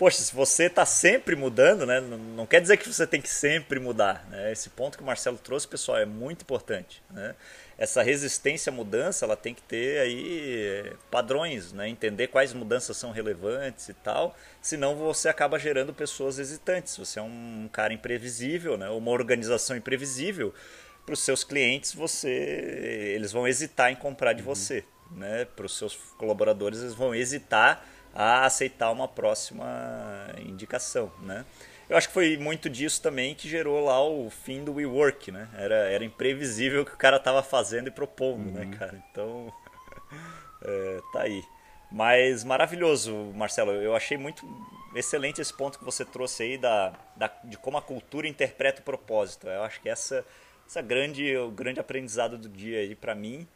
poxa, 0.00 0.22
se 0.22 0.34
você 0.34 0.64
está 0.64 0.84
sempre 0.84 1.36
mudando, 1.36 1.86
né, 1.86 2.00
não 2.00 2.46
quer 2.46 2.60
dizer 2.60 2.78
que 2.78 2.92
você 2.92 3.06
tem 3.06 3.20
que 3.20 3.28
sempre 3.28 3.78
mudar. 3.78 4.26
Né? 4.30 4.50
Esse 4.50 4.70
ponto 4.70 4.96
que 4.96 5.04
o 5.04 5.06
Marcelo 5.06 5.38
trouxe, 5.38 5.68
pessoal, 5.68 5.98
é 5.98 6.06
muito 6.06 6.42
importante. 6.42 7.00
Né? 7.10 7.36
essa 7.80 8.02
resistência 8.02 8.70
à 8.70 8.74
mudança 8.74 9.24
ela 9.24 9.36
tem 9.36 9.54
que 9.54 9.62
ter 9.62 10.00
aí 10.00 10.92
padrões, 11.10 11.72
né? 11.72 11.88
entender 11.88 12.26
quais 12.26 12.52
mudanças 12.52 12.94
são 12.94 13.10
relevantes 13.10 13.88
e 13.88 13.94
tal, 13.94 14.36
senão 14.60 14.94
você 14.94 15.30
acaba 15.30 15.58
gerando 15.58 15.94
pessoas 15.94 16.38
hesitantes. 16.38 16.94
Você 16.98 17.18
é 17.18 17.22
um 17.22 17.70
cara 17.72 17.94
imprevisível, 17.94 18.76
né? 18.76 18.90
uma 18.90 19.10
organização 19.10 19.74
imprevisível, 19.74 20.52
para 21.06 21.14
os 21.14 21.20
seus 21.20 21.42
clientes 21.42 21.94
você 21.94 22.28
eles 23.14 23.32
vão 23.32 23.48
hesitar 23.48 23.90
em 23.90 23.96
comprar 23.96 24.34
de 24.34 24.42
uhum. 24.42 24.54
você. 24.54 24.84
Né? 25.10 25.46
Para 25.46 25.64
os 25.64 25.78
seus 25.78 25.94
colaboradores 26.18 26.80
eles 26.80 26.94
vão 26.94 27.14
hesitar 27.14 27.82
a 28.14 28.44
aceitar 28.44 28.90
uma 28.90 29.08
próxima 29.08 29.66
indicação. 30.38 31.12
Né? 31.20 31.44
Eu 31.88 31.96
acho 31.96 32.08
que 32.08 32.14
foi 32.14 32.36
muito 32.36 32.70
disso 32.70 33.02
também 33.02 33.34
que 33.34 33.48
gerou 33.48 33.84
lá 33.84 34.02
o 34.02 34.30
fim 34.30 34.62
do 34.62 34.74
WeWork, 34.74 35.32
né? 35.32 35.48
Era, 35.54 35.74
era 35.74 36.04
imprevisível 36.04 36.82
o 36.82 36.84
que 36.84 36.94
o 36.94 36.96
cara 36.96 37.18
tava 37.18 37.42
fazendo 37.42 37.88
e 37.88 37.90
propondo, 37.90 38.52
né, 38.52 38.62
uhum. 38.62 38.70
né, 38.70 38.76
cara? 38.76 39.04
Então, 39.10 39.52
é, 40.62 41.00
tá 41.12 41.22
aí. 41.22 41.42
Mas 41.90 42.44
maravilhoso, 42.44 43.12
Marcelo. 43.34 43.72
Eu 43.72 43.96
achei 43.96 44.16
muito 44.16 44.46
excelente 44.94 45.40
esse 45.40 45.52
ponto 45.52 45.78
que 45.78 45.84
você 45.84 46.04
trouxe 46.04 46.44
aí 46.44 46.58
da, 46.58 46.92
da, 47.16 47.28
de 47.42 47.58
como 47.58 47.76
a 47.76 47.82
cultura 47.82 48.28
interpreta 48.28 48.80
o 48.80 48.84
propósito. 48.84 49.48
Eu 49.48 49.64
acho 49.64 49.80
que 49.80 49.88
essa, 49.88 50.24
essa 50.66 50.80
grande, 50.80 51.36
o 51.36 51.50
grande 51.50 51.80
aprendizado 51.80 52.38
do 52.38 52.48
dia 52.48 52.78
aí 52.78 52.94
para 52.94 53.14
mim. 53.16 53.48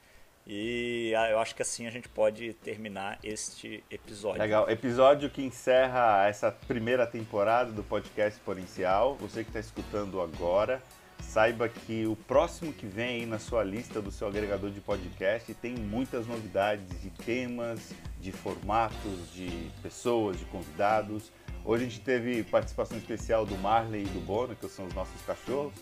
E 0.46 1.14
ah, 1.16 1.30
eu 1.30 1.38
acho 1.38 1.54
que 1.54 1.62
assim 1.62 1.86
a 1.86 1.90
gente 1.90 2.08
pode 2.08 2.52
terminar 2.54 3.18
este 3.24 3.82
episódio. 3.90 4.42
Legal. 4.42 4.68
Episódio 4.68 5.30
que 5.30 5.42
encerra 5.42 6.26
essa 6.28 6.52
primeira 6.52 7.06
temporada 7.06 7.72
do 7.72 7.82
podcast 7.82 8.38
Exponencial. 8.38 9.14
Você 9.16 9.42
que 9.42 9.48
está 9.48 9.60
escutando 9.60 10.20
agora, 10.20 10.82
saiba 11.18 11.66
que 11.66 12.06
o 12.06 12.14
próximo 12.14 12.74
que 12.74 12.84
vem 12.84 13.20
aí 13.20 13.26
na 13.26 13.38
sua 13.38 13.64
lista 13.64 14.02
do 14.02 14.10
seu 14.10 14.28
agregador 14.28 14.70
de 14.70 14.82
podcast 14.82 15.54
tem 15.54 15.74
muitas 15.74 16.26
novidades 16.26 17.00
de 17.00 17.08
temas, 17.08 17.94
de 18.20 18.30
formatos, 18.30 19.32
de 19.32 19.70
pessoas, 19.82 20.38
de 20.38 20.44
convidados. 20.44 21.32
Hoje 21.64 21.86
a 21.86 21.88
gente 21.88 22.00
teve 22.02 22.42
participação 22.44 22.98
especial 22.98 23.46
do 23.46 23.56
Marley 23.56 24.02
e 24.02 24.08
do 24.08 24.20
Bono, 24.20 24.54
que 24.54 24.68
são 24.68 24.84
os 24.84 24.92
nossos 24.92 25.22
cachorros 25.22 25.72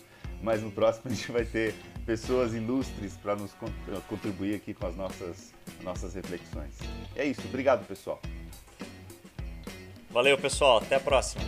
mas 0.43 0.61
no 0.61 0.69
próximo 0.69 1.09
a 1.11 1.15
gente 1.15 1.31
vai 1.31 1.45
ter 1.45 1.73
pessoas 2.05 2.53
ilustres 2.53 3.17
para 3.17 3.35
nos 3.35 3.55
contribuir 4.07 4.55
aqui 4.55 4.73
com 4.73 4.85
as 4.85 4.95
nossas, 4.95 5.53
nossas 5.81 6.13
reflexões. 6.13 6.77
É 7.15 7.25
isso, 7.25 7.41
obrigado 7.45 7.87
pessoal. 7.87 8.21
Valeu 10.11 10.37
pessoal, 10.37 10.77
até 10.77 10.95
a 10.95 10.99
próxima. 10.99 11.41